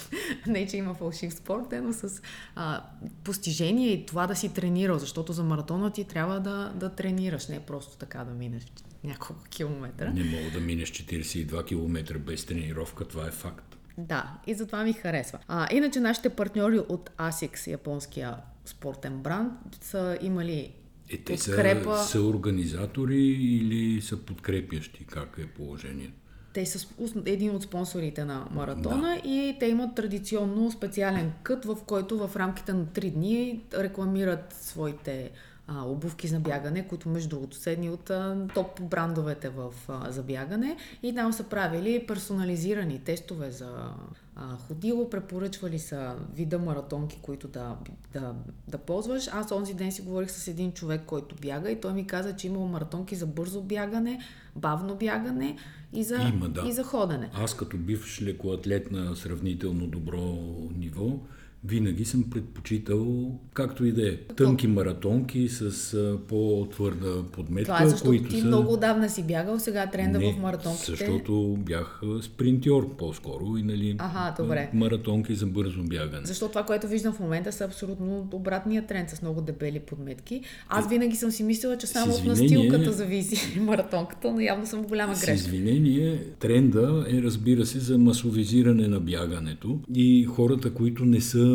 не, 0.46 0.66
че 0.66 0.76
има 0.76 0.94
фалшив 0.94 1.34
спорт, 1.34 1.66
но 1.82 1.92
с 1.92 2.22
а, 2.54 2.82
постижение 3.24 3.88
и 3.88 4.06
това 4.06 4.26
да 4.26 4.36
си 4.36 4.54
тренирал, 4.54 4.98
защото 4.98 5.32
за 5.32 5.44
маратона 5.44 5.90
ти 5.90 6.04
трябва 6.04 6.40
да, 6.40 6.72
да 6.74 6.90
тренираш, 6.90 7.48
не 7.48 7.60
просто 7.60 7.96
така 7.96 8.24
да 8.24 8.32
минеш 8.34 8.62
няколко 9.04 9.42
километра. 9.50 10.10
Не 10.10 10.24
мога 10.24 10.50
да 10.50 10.60
минеш 10.60 10.90
42 10.90 11.66
км 11.66 12.18
без 12.18 12.46
тренировка, 12.46 13.08
това 13.08 13.26
е 13.26 13.30
факт. 13.30 13.76
Да, 13.98 14.38
и 14.46 14.54
затова 14.54 14.84
ми 14.84 14.92
харесва. 14.92 15.38
А, 15.48 15.68
иначе 15.74 16.00
нашите 16.00 16.28
партньори 16.28 16.78
от 16.78 17.10
ASICS, 17.18 17.70
японския 17.70 18.36
спортен 18.64 19.18
бранд, 19.18 19.52
са 19.80 20.18
имали 20.22 20.74
е, 21.10 21.16
те 21.16 21.36
подкрепа... 21.36 21.98
са, 21.98 22.08
са 22.08 22.22
организатори 22.22 23.24
или 23.26 24.00
са 24.00 24.16
подкрепящи? 24.16 25.04
Как 25.04 25.38
е 25.38 25.46
положението? 25.46 26.12
Те 26.52 26.66
са 26.66 26.86
един 27.26 27.54
от 27.54 27.62
спонсорите 27.62 28.24
на 28.24 28.46
маратона 28.50 29.20
да. 29.22 29.28
и 29.28 29.56
те 29.60 29.66
имат 29.66 29.94
традиционно 29.94 30.70
специален 30.70 31.32
кът, 31.42 31.64
в 31.64 31.76
който 31.86 32.28
в 32.28 32.36
рамките 32.36 32.72
на 32.72 32.84
3 32.84 33.10
дни 33.10 33.64
рекламират 33.74 34.56
своите 34.60 35.30
а, 35.66 35.84
обувки 35.84 36.28
за 36.28 36.40
бягане, 36.40 36.88
които 36.88 37.08
между 37.08 37.28
другото 37.28 37.56
са 37.56 37.70
едни 37.70 37.90
от 37.90 38.10
а, 38.10 38.46
топ 38.54 38.82
брандовете 38.82 39.48
в, 39.48 39.74
а, 39.88 40.10
за 40.10 40.22
бягане 40.22 40.76
и 41.02 41.14
там 41.14 41.32
са 41.32 41.44
правили 41.44 42.06
персонализирани 42.06 42.98
тестове 42.98 43.50
за 43.50 43.90
а, 44.36 44.56
ходило, 44.56 45.10
препоръчвали 45.10 45.78
са 45.78 46.14
вида 46.34 46.58
маратонки, 46.58 47.18
които 47.22 47.48
да, 47.48 47.76
да, 48.12 48.34
да 48.68 48.78
ползваш. 48.78 49.28
Аз 49.32 49.52
онзи 49.52 49.74
ден 49.74 49.92
си 49.92 50.02
говорих 50.02 50.30
с 50.30 50.48
един 50.48 50.72
човек, 50.72 51.02
който 51.06 51.36
бяга 51.40 51.70
и 51.70 51.80
той 51.80 51.92
ми 51.92 52.06
каза, 52.06 52.36
че 52.36 52.46
имал 52.46 52.66
маратонки 52.66 53.16
за 53.16 53.26
бързо 53.26 53.62
бягане, 53.62 54.20
бавно 54.56 54.94
бягане 54.96 55.56
и 55.92 56.04
за, 56.04 56.16
Има, 56.34 56.48
да. 56.48 56.68
и 56.68 56.72
за 56.72 56.84
ходене. 56.84 57.30
Аз 57.34 57.56
като 57.56 57.76
бивш 57.76 58.22
лекоатлет 58.22 58.90
на 58.90 59.16
сравнително 59.16 59.86
добро 59.86 60.38
ниво, 60.76 61.18
винаги 61.64 62.04
съм 62.04 62.22
предпочитал, 62.22 63.30
както 63.54 63.84
и 63.84 63.92
да 63.92 64.08
е, 64.08 64.16
тънки 64.16 64.66
маратонки 64.66 65.48
с 65.48 65.62
а, 65.94 66.18
по-твърда 66.28 67.22
подметка. 67.32 67.72
Това 67.72 67.82
е 67.82 67.88
защото 67.88 68.08
които 68.08 68.28
ти 68.28 68.40
са... 68.40 68.46
много 68.46 68.72
отдавна 68.72 69.08
си 69.08 69.22
бягал, 69.22 69.58
сега 69.58 69.86
тренда 69.86 70.18
Не, 70.18 70.32
в 70.32 70.38
маратонките. 70.38 70.86
защото 70.86 71.56
бях 71.58 72.00
спринтьор 72.22 72.96
по-скоро 72.96 73.56
и 73.56 73.62
нали, 73.62 73.96
Ага, 73.98 74.34
добре. 74.38 74.70
маратонки 74.74 75.34
за 75.34 75.46
бързо 75.46 75.82
бягане. 75.82 76.26
Защото 76.26 76.52
това, 76.52 76.62
което 76.64 76.88
виждам 76.88 77.12
в 77.12 77.20
момента 77.20 77.52
са 77.52 77.64
абсолютно 77.64 78.28
обратния 78.32 78.86
тренд 78.86 79.10
с 79.10 79.22
много 79.22 79.40
дебели 79.40 79.78
подметки. 79.80 80.40
Аз 80.68 80.88
винаги 80.88 81.16
съм 81.16 81.30
си 81.30 81.42
мислила, 81.42 81.78
че 81.78 81.86
само 81.86 82.14
от 82.14 82.24
настилката 82.24 82.92
зависи 82.92 83.58
маратонката, 83.60 84.32
но 84.32 84.40
явно 84.40 84.66
съм 84.66 84.82
в 84.82 84.86
голяма 84.86 85.16
С 85.16 85.20
грешка. 85.20 85.34
извинение, 85.34 86.18
тренда 86.38 87.06
е, 87.10 87.22
разбира 87.22 87.66
се, 87.66 87.78
за 87.78 87.98
масовизиране 87.98 88.88
на 88.88 89.00
бягането 89.00 89.78
и 89.94 90.24
хората, 90.24 90.74
които 90.74 91.04
не 91.04 91.20
са, 91.20 91.51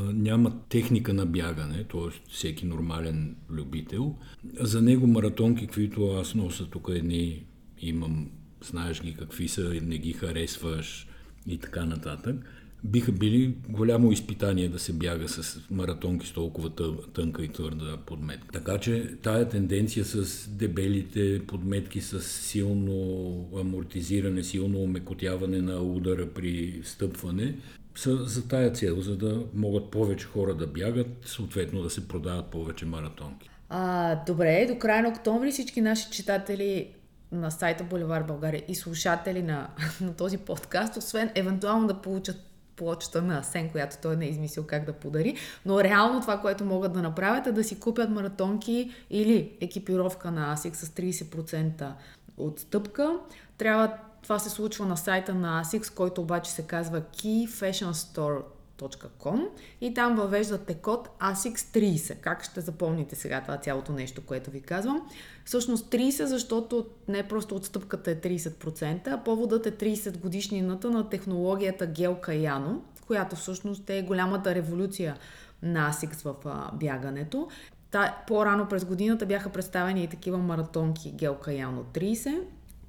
нямат 0.00 0.52
техника 0.68 1.12
на 1.12 1.26
бягане, 1.26 1.84
т.е. 1.84 2.30
всеки 2.30 2.66
нормален 2.66 3.36
любител, 3.50 4.14
за 4.60 4.82
него 4.82 5.06
маратонки, 5.06 5.66
каквито 5.66 6.10
аз 6.10 6.34
нося 6.34 6.66
тук 6.70 6.88
едни, 6.92 7.44
имам, 7.80 8.30
знаеш 8.64 9.02
ги 9.02 9.14
какви 9.14 9.48
са, 9.48 9.80
не 9.82 9.98
ги 9.98 10.12
харесваш 10.12 11.06
и 11.46 11.58
така 11.58 11.84
нататък, 11.84 12.36
биха 12.84 13.12
били 13.12 13.54
голямо 13.68 14.12
изпитание 14.12 14.68
да 14.68 14.78
се 14.78 14.92
бяга 14.92 15.28
с 15.28 15.60
маратонки 15.70 16.26
с 16.26 16.32
толкова 16.32 16.70
тъ- 16.70 17.12
тънка 17.12 17.44
и 17.44 17.48
твърда 17.48 17.96
подметка. 18.06 18.46
Така 18.52 18.78
че 18.78 19.14
тая 19.22 19.48
тенденция 19.48 20.04
с 20.04 20.48
дебелите 20.48 21.42
подметки 21.46 22.00
с 22.00 22.20
силно 22.20 23.48
амортизиране, 23.60 24.42
силно 24.42 24.82
омекотяване 24.82 25.62
на 25.62 25.82
удара 25.82 26.28
при 26.34 26.80
стъпване 26.84 27.56
са 27.98 28.16
за 28.16 28.48
тая 28.48 28.72
цел, 28.72 29.00
за 29.00 29.16
да 29.16 29.42
могат 29.54 29.90
повече 29.90 30.26
хора 30.26 30.54
да 30.54 30.66
бягат, 30.66 31.06
съответно 31.24 31.82
да 31.82 31.90
се 31.90 32.08
продават 32.08 32.46
повече 32.46 32.86
маратонки. 32.86 33.50
А, 33.68 34.14
добре, 34.24 34.66
до 34.68 34.78
края 34.78 35.02
на 35.02 35.08
октомври 35.08 35.50
всички 35.50 35.80
наши 35.80 36.10
читатели 36.10 36.88
на 37.32 37.50
сайта 37.50 37.84
Боливар 37.84 38.22
България 38.22 38.64
и 38.68 38.74
слушатели 38.74 39.42
на, 39.42 39.68
на 40.00 40.14
този 40.14 40.38
подкаст, 40.38 40.96
освен 40.96 41.30
евентуално 41.34 41.86
да 41.86 42.02
получат 42.02 42.36
плочата 42.76 43.22
на 43.22 43.38
Асен, 43.38 43.70
която 43.70 43.96
той 44.02 44.16
не 44.16 44.26
е 44.26 44.28
измислил 44.28 44.64
как 44.66 44.84
да 44.84 44.92
подари, 44.92 45.36
но 45.66 45.84
реално 45.84 46.20
това, 46.20 46.40
което 46.40 46.64
могат 46.64 46.92
да 46.92 47.02
направят 47.02 47.46
е 47.46 47.52
да 47.52 47.64
си 47.64 47.80
купят 47.80 48.10
маратонки 48.10 48.90
или 49.10 49.56
екипировка 49.60 50.30
на 50.30 50.56
ASIC 50.56 50.74
с 50.74 50.88
30% 50.88 51.92
отстъпка. 52.36 53.18
Трябва 53.58 53.92
това 54.22 54.38
се 54.38 54.50
случва 54.50 54.86
на 54.86 54.96
сайта 54.96 55.34
на 55.34 55.62
ASICS, 55.64 55.94
който 55.94 56.20
обаче 56.20 56.50
се 56.50 56.62
казва 56.62 57.00
keyfashionstore.com 57.00 59.48
и 59.80 59.94
там 59.94 60.16
въвеждате 60.16 60.74
код 60.74 61.08
ASICS30. 61.20 62.20
Как 62.20 62.44
ще 62.44 62.60
запомните 62.60 63.16
сега 63.16 63.42
това 63.42 63.56
цялото 63.56 63.92
нещо, 63.92 64.22
което 64.26 64.50
ви 64.50 64.60
казвам? 64.60 65.08
Всъщност 65.44 65.90
30, 65.90 66.24
защото 66.24 66.86
не 67.08 67.28
просто 67.28 67.56
отстъпката 67.56 68.10
е 68.10 68.16
30%, 68.16 69.08
а 69.08 69.24
поводът 69.24 69.66
е 69.66 69.72
30 69.72 70.18
годишнината 70.18 70.90
на 70.90 71.08
технологията 71.08 71.86
Гел 71.86 72.14
Каяно, 72.14 72.84
която 73.06 73.36
всъщност 73.36 73.90
е 73.90 74.02
голямата 74.02 74.54
революция 74.54 75.16
на 75.62 75.92
ASICS 75.92 76.24
в 76.24 76.34
бягането. 76.72 77.48
Та, 77.90 78.16
по-рано 78.26 78.68
през 78.68 78.84
годината 78.84 79.26
бяха 79.26 79.50
представени 79.50 80.04
и 80.04 80.08
такива 80.08 80.38
маратонки 80.38 81.12
Гел 81.12 81.34
Каяно 81.34 81.84
30, 81.84 82.40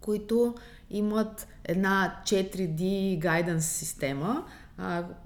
които 0.01 0.55
имат 0.89 1.47
една 1.65 2.21
4D 2.25 2.81
guidance 3.19 3.59
система. 3.59 4.45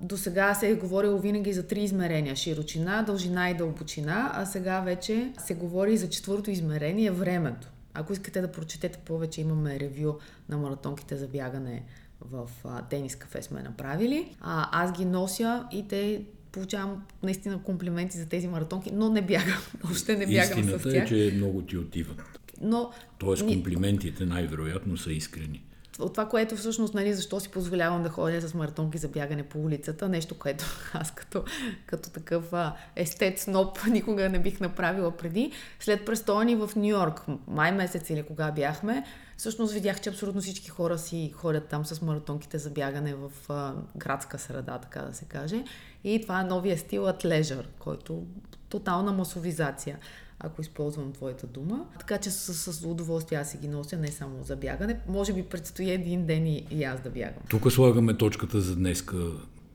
До 0.02 0.18
сега 0.18 0.54
се 0.54 0.70
е 0.70 0.76
говорило 0.76 1.20
винаги 1.20 1.54
за 1.54 1.68
три 1.68 1.84
измерения 1.84 2.36
широчина, 2.36 3.04
дължина 3.04 3.50
и 3.50 3.54
дълбочина, 3.54 4.32
а 4.34 4.46
сега 4.46 4.80
вече 4.82 5.34
се 5.46 5.56
говори 5.56 5.98
за 5.98 6.10
четвърто 6.10 6.52
измерение 6.52 7.12
времето. 7.12 7.68
Ако 7.94 8.14
искате 8.14 8.42
да 8.42 8.52
прочетете 8.52 9.00
повече, 9.00 9.42
имаме 9.42 9.80
ревю 9.80 10.14
на 10.50 10.58
маратонките 10.58 11.16
за 11.16 11.28
бягане 11.28 11.84
в 12.32 12.50
Тенис 12.90 13.16
кафе 13.16 13.42
сме 13.42 13.62
направили. 13.62 14.36
А, 14.42 14.84
аз 14.84 14.92
ги 14.92 15.06
нося 15.06 15.68
и 15.72 15.88
те 15.88 16.24
получавам 16.52 17.04
наистина 17.24 17.64
комплименти 17.64 18.18
за 18.18 18.26
тези 18.26 18.48
маратонки, 18.48 18.92
но 18.94 19.10
не 19.10 19.22
бягам. 19.22 19.58
Още 19.92 20.18
не 20.18 20.26
бягам 20.26 20.60
Истината 20.60 20.90
с 20.90 20.94
тях. 20.94 21.04
е, 21.04 21.08
че 21.08 21.34
много 21.36 21.62
ти 21.62 21.78
отиват. 21.78 22.40
Но 22.62 22.92
Тоест 23.18 23.48
комплиментите 23.48 24.26
най-вероятно 24.26 24.98
са 24.98 25.12
искрени. 25.12 25.64
от 26.00 26.14
това, 26.14 26.30
което 26.30 26.56
всъщност, 26.56 26.94
нали, 26.94 27.14
защо 27.14 27.40
си 27.40 27.50
позволявам 27.50 28.04
да 28.04 28.10
ходя 28.10 28.42
с 28.42 28.54
маратонки 28.54 28.98
за 28.98 29.08
бягане 29.08 29.44
по 29.44 29.60
улицата, 29.60 30.10
нещо, 30.10 30.40
което 30.40 30.66
аз 30.94 31.12
като, 31.12 31.44
като 31.86 32.10
такъв 32.10 32.54
а, 32.54 32.76
естет 32.96 33.40
сноп 33.40 33.78
никога 33.90 34.30
не 34.30 34.40
бих 34.40 34.60
направила 34.60 35.18
преди. 35.18 35.52
След 35.80 36.06
престоя 36.06 36.46
ни 36.46 36.56
в 36.56 36.70
Нью 36.76 36.90
Йорк, 36.90 37.22
май 37.48 37.72
месец 37.72 38.10
или 38.10 38.24
кога 38.24 38.52
бяхме, 38.52 39.04
всъщност 39.38 39.74
видях, 39.74 40.02
че 40.02 40.10
абсолютно 40.10 40.42
всички 40.42 40.70
хора 40.70 40.98
си 40.98 41.32
ходят 41.36 41.68
там 41.68 41.86
с 41.86 42.02
маратонките 42.02 42.58
за 42.58 42.70
бягане 42.70 43.16
в 43.16 43.32
а, 43.50 43.74
градска 43.98 44.40
среда, 44.40 44.78
така 44.78 45.02
да 45.02 45.14
се 45.14 45.26
каже. 45.26 45.64
И 46.04 46.22
това 46.22 46.42
е 46.42 46.44
новия 46.44 46.78
стил 46.78 47.08
атлежър, 47.08 47.68
който 47.80 48.24
тотална 48.70 49.12
масовизация 49.12 50.00
ако 50.44 50.62
използвам 50.62 51.12
твоята 51.12 51.48
дума. 51.48 51.86
Така 52.00 52.18
че 52.18 52.32
с, 52.32 52.74
с 52.74 52.86
удоволствие 52.86 53.38
аз 53.38 53.52
си 53.52 53.58
ги 53.58 53.68
нося, 53.68 53.98
не 53.98 54.08
само 54.08 54.44
за 54.44 54.56
бягане. 54.56 55.00
Може 55.08 55.34
би 55.34 55.44
предстои 55.44 55.92
един 55.92 56.26
ден 56.26 56.48
и, 56.48 56.68
и 56.72 56.84
аз 56.84 57.02
да 57.02 57.10
бягам. 57.10 57.44
Тук 57.50 57.72
слагаме 57.72 58.18
точката 58.18 58.62
за 58.62 58.76
днеска, 58.76 59.18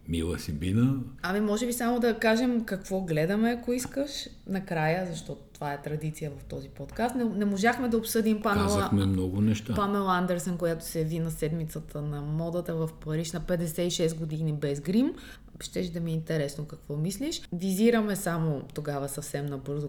мила 0.08 0.38
Сибина. 0.38 0.94
Ами 1.22 1.40
може 1.40 1.66
би 1.66 1.72
само 1.72 2.00
да 2.00 2.18
кажем 2.18 2.64
какво 2.64 3.00
гледаме, 3.00 3.50
ако 3.50 3.72
искаш, 3.72 4.10
накрая, 4.46 5.06
защото 5.06 5.40
това 5.54 5.72
е 5.72 5.82
традиция 5.82 6.30
в 6.30 6.44
този 6.44 6.68
подкаст. 6.68 7.14
Не, 7.14 7.24
не 7.24 7.44
можахме 7.44 7.88
да 7.88 7.96
обсъдим 7.96 8.42
Памела, 8.42 8.66
Казахме 8.66 9.06
много 9.06 9.40
неща. 9.40 9.74
Памела 9.74 10.16
Андерсен, 10.16 10.56
която 10.56 10.84
се 10.84 10.98
яви 10.98 11.18
на 11.18 11.30
седмицата 11.30 12.02
на 12.02 12.20
модата 12.20 12.74
в 12.74 12.90
Париж 13.04 13.32
на 13.32 13.40
56 13.40 14.18
години 14.18 14.52
без 14.52 14.80
грим. 14.80 15.14
Щеше 15.60 15.92
да 15.92 16.00
ми 16.00 16.10
е 16.10 16.14
интересно 16.14 16.64
какво 16.64 16.96
мислиш. 16.96 17.42
Визираме 17.52 18.16
само 18.16 18.62
тогава 18.74 19.08
съвсем 19.08 19.46
набързо 19.46 19.88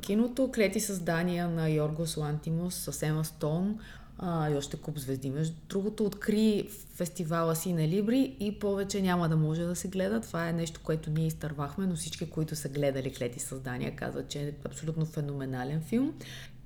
киното. 0.00 0.50
Клети 0.54 0.80
създания 0.80 1.48
на 1.48 1.68
Йоргос 1.68 2.16
Лантимус, 2.16 2.74
с 2.74 3.02
Ема 3.02 3.24
Стоун 3.24 3.78
а, 4.18 4.50
и 4.50 4.54
още 4.54 4.76
куп 4.76 4.98
звезди. 4.98 5.30
Между 5.30 5.54
другото, 5.68 6.04
откри 6.04 6.68
фестивала 6.94 7.56
си 7.56 7.72
на 7.72 7.88
Либри 7.88 8.36
и 8.40 8.58
повече 8.58 9.02
няма 9.02 9.28
да 9.28 9.36
може 9.36 9.62
да 9.62 9.76
се 9.76 9.88
гледа. 9.88 10.20
Това 10.20 10.48
е 10.48 10.52
нещо, 10.52 10.80
което 10.84 11.10
ние 11.10 11.26
изтървахме, 11.26 11.86
но 11.86 11.96
всички, 11.96 12.30
които 12.30 12.56
са 12.56 12.68
гледали 12.68 13.12
Клети 13.12 13.40
създания, 13.40 13.96
казват, 13.96 14.28
че 14.28 14.40
е 14.40 14.52
абсолютно 14.64 15.06
феноменален 15.06 15.80
филм. 15.80 16.12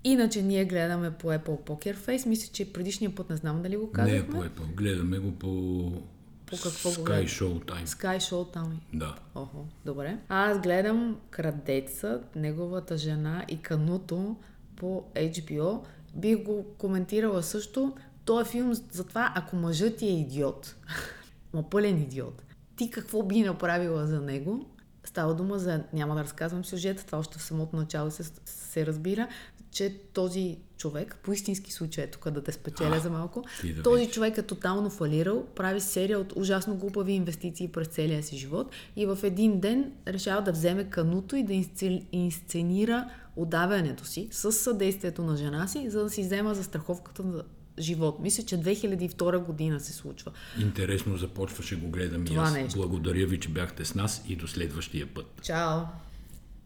Иначе 0.04 0.42
ние 0.42 0.64
гледаме 0.64 1.10
по 1.10 1.28
Apple 1.28 1.60
Poker 1.60 1.96
Face. 1.96 2.26
Мисля, 2.26 2.50
че 2.52 2.72
предишния 2.72 3.14
път 3.14 3.30
не 3.30 3.36
знам 3.36 3.62
дали 3.62 3.76
го 3.76 3.86
Не 3.86 3.92
казахме. 3.92 4.18
е 4.18 4.26
по 4.26 4.36
Apple. 4.36 4.74
Гледаме 4.74 5.18
го 5.18 5.32
по, 5.32 5.46
По 6.46 6.56
какво 6.62 6.88
го 6.90 6.94
Sky 6.96 7.04
гледаме? 7.04 7.28
Showtime. 7.28 7.86
Sky 7.86 8.16
Show 8.18 8.52
там. 8.52 8.80
Да. 8.94 9.16
Охо, 9.34 9.64
добре. 9.84 10.18
Аз 10.28 10.60
гледам 10.60 11.16
Крадецът, 11.30 12.36
неговата 12.36 12.96
жена 12.98 13.44
и 13.48 13.56
кануто 13.56 14.36
по 14.76 15.04
HBO. 15.14 15.80
Бих 16.16 16.42
го 16.42 16.64
коментирала 16.78 17.42
също. 17.42 17.94
Той 18.24 18.42
е 18.42 18.44
филм 18.44 18.74
за 18.74 19.04
това, 19.04 19.32
ако 19.34 19.56
мъжът 19.56 19.96
ти 19.96 20.06
е 20.06 20.20
идиот. 20.20 20.74
Ма 21.54 21.70
пълен 21.70 22.02
идиот. 22.02 22.42
Ти 22.76 22.90
какво 22.90 23.22
би 23.22 23.42
направила 23.42 24.06
за 24.06 24.20
него? 24.20 24.66
Става 25.04 25.34
дума 25.34 25.58
за, 25.58 25.84
няма 25.92 26.14
да 26.14 26.24
разказвам 26.24 26.64
сюжета, 26.64 27.06
това 27.06 27.18
още 27.18 27.38
в 27.38 27.42
самото 27.42 27.76
начало 27.76 28.10
се, 28.10 28.24
се 28.44 28.86
разбира, 28.86 29.28
че 29.70 29.98
този 30.12 30.58
човек, 30.76 31.16
по 31.22 31.32
истински 31.32 31.72
случай, 31.72 32.04
е 32.04 32.06
тук 32.06 32.30
да 32.30 32.42
те 32.42 32.52
спечеля 32.52 33.00
за 33.00 33.10
малко, 33.10 33.44
да 33.74 33.82
този 33.82 34.00
видиш. 34.00 34.14
човек 34.14 34.38
е 34.38 34.42
тотално 34.42 34.90
фалирал, 34.90 35.46
прави 35.54 35.80
серия 35.80 36.18
от 36.18 36.32
ужасно 36.36 36.76
глупави 36.76 37.12
инвестиции 37.12 37.68
през 37.68 37.88
целия 37.88 38.22
си 38.22 38.36
живот 38.36 38.70
и 38.96 39.06
в 39.06 39.18
един 39.22 39.60
ден 39.60 39.92
решава 40.08 40.42
да 40.42 40.52
вземе 40.52 40.84
кануто 40.84 41.36
и 41.36 41.42
да 41.42 41.64
инсценира 42.12 43.10
удавянето 43.36 44.04
си 44.04 44.28
с 44.30 44.52
съдействието 44.52 45.22
на 45.22 45.36
жена 45.36 45.68
си, 45.68 45.90
за 45.90 46.02
да 46.02 46.10
си 46.10 46.22
взема 46.22 46.54
застраховката 46.54 47.22
за 47.22 47.42
живот. 47.78 48.18
Мисля, 48.20 48.42
че 48.44 48.58
2002 48.58 49.38
година 49.38 49.80
се 49.80 49.92
случва. 49.92 50.32
Интересно 50.60 51.16
започваше 51.16 51.76
го 51.76 51.88
гледам 51.88 52.22
и 52.22 52.26
Това 52.26 52.42
аз. 52.42 52.52
нещо. 52.54 52.78
Благодаря 52.78 53.26
ви, 53.26 53.40
че 53.40 53.48
бяхте 53.48 53.84
с 53.84 53.94
нас 53.94 54.24
и 54.28 54.36
до 54.36 54.46
следващия 54.46 55.06
път. 55.14 55.26
Чао! 55.42 55.80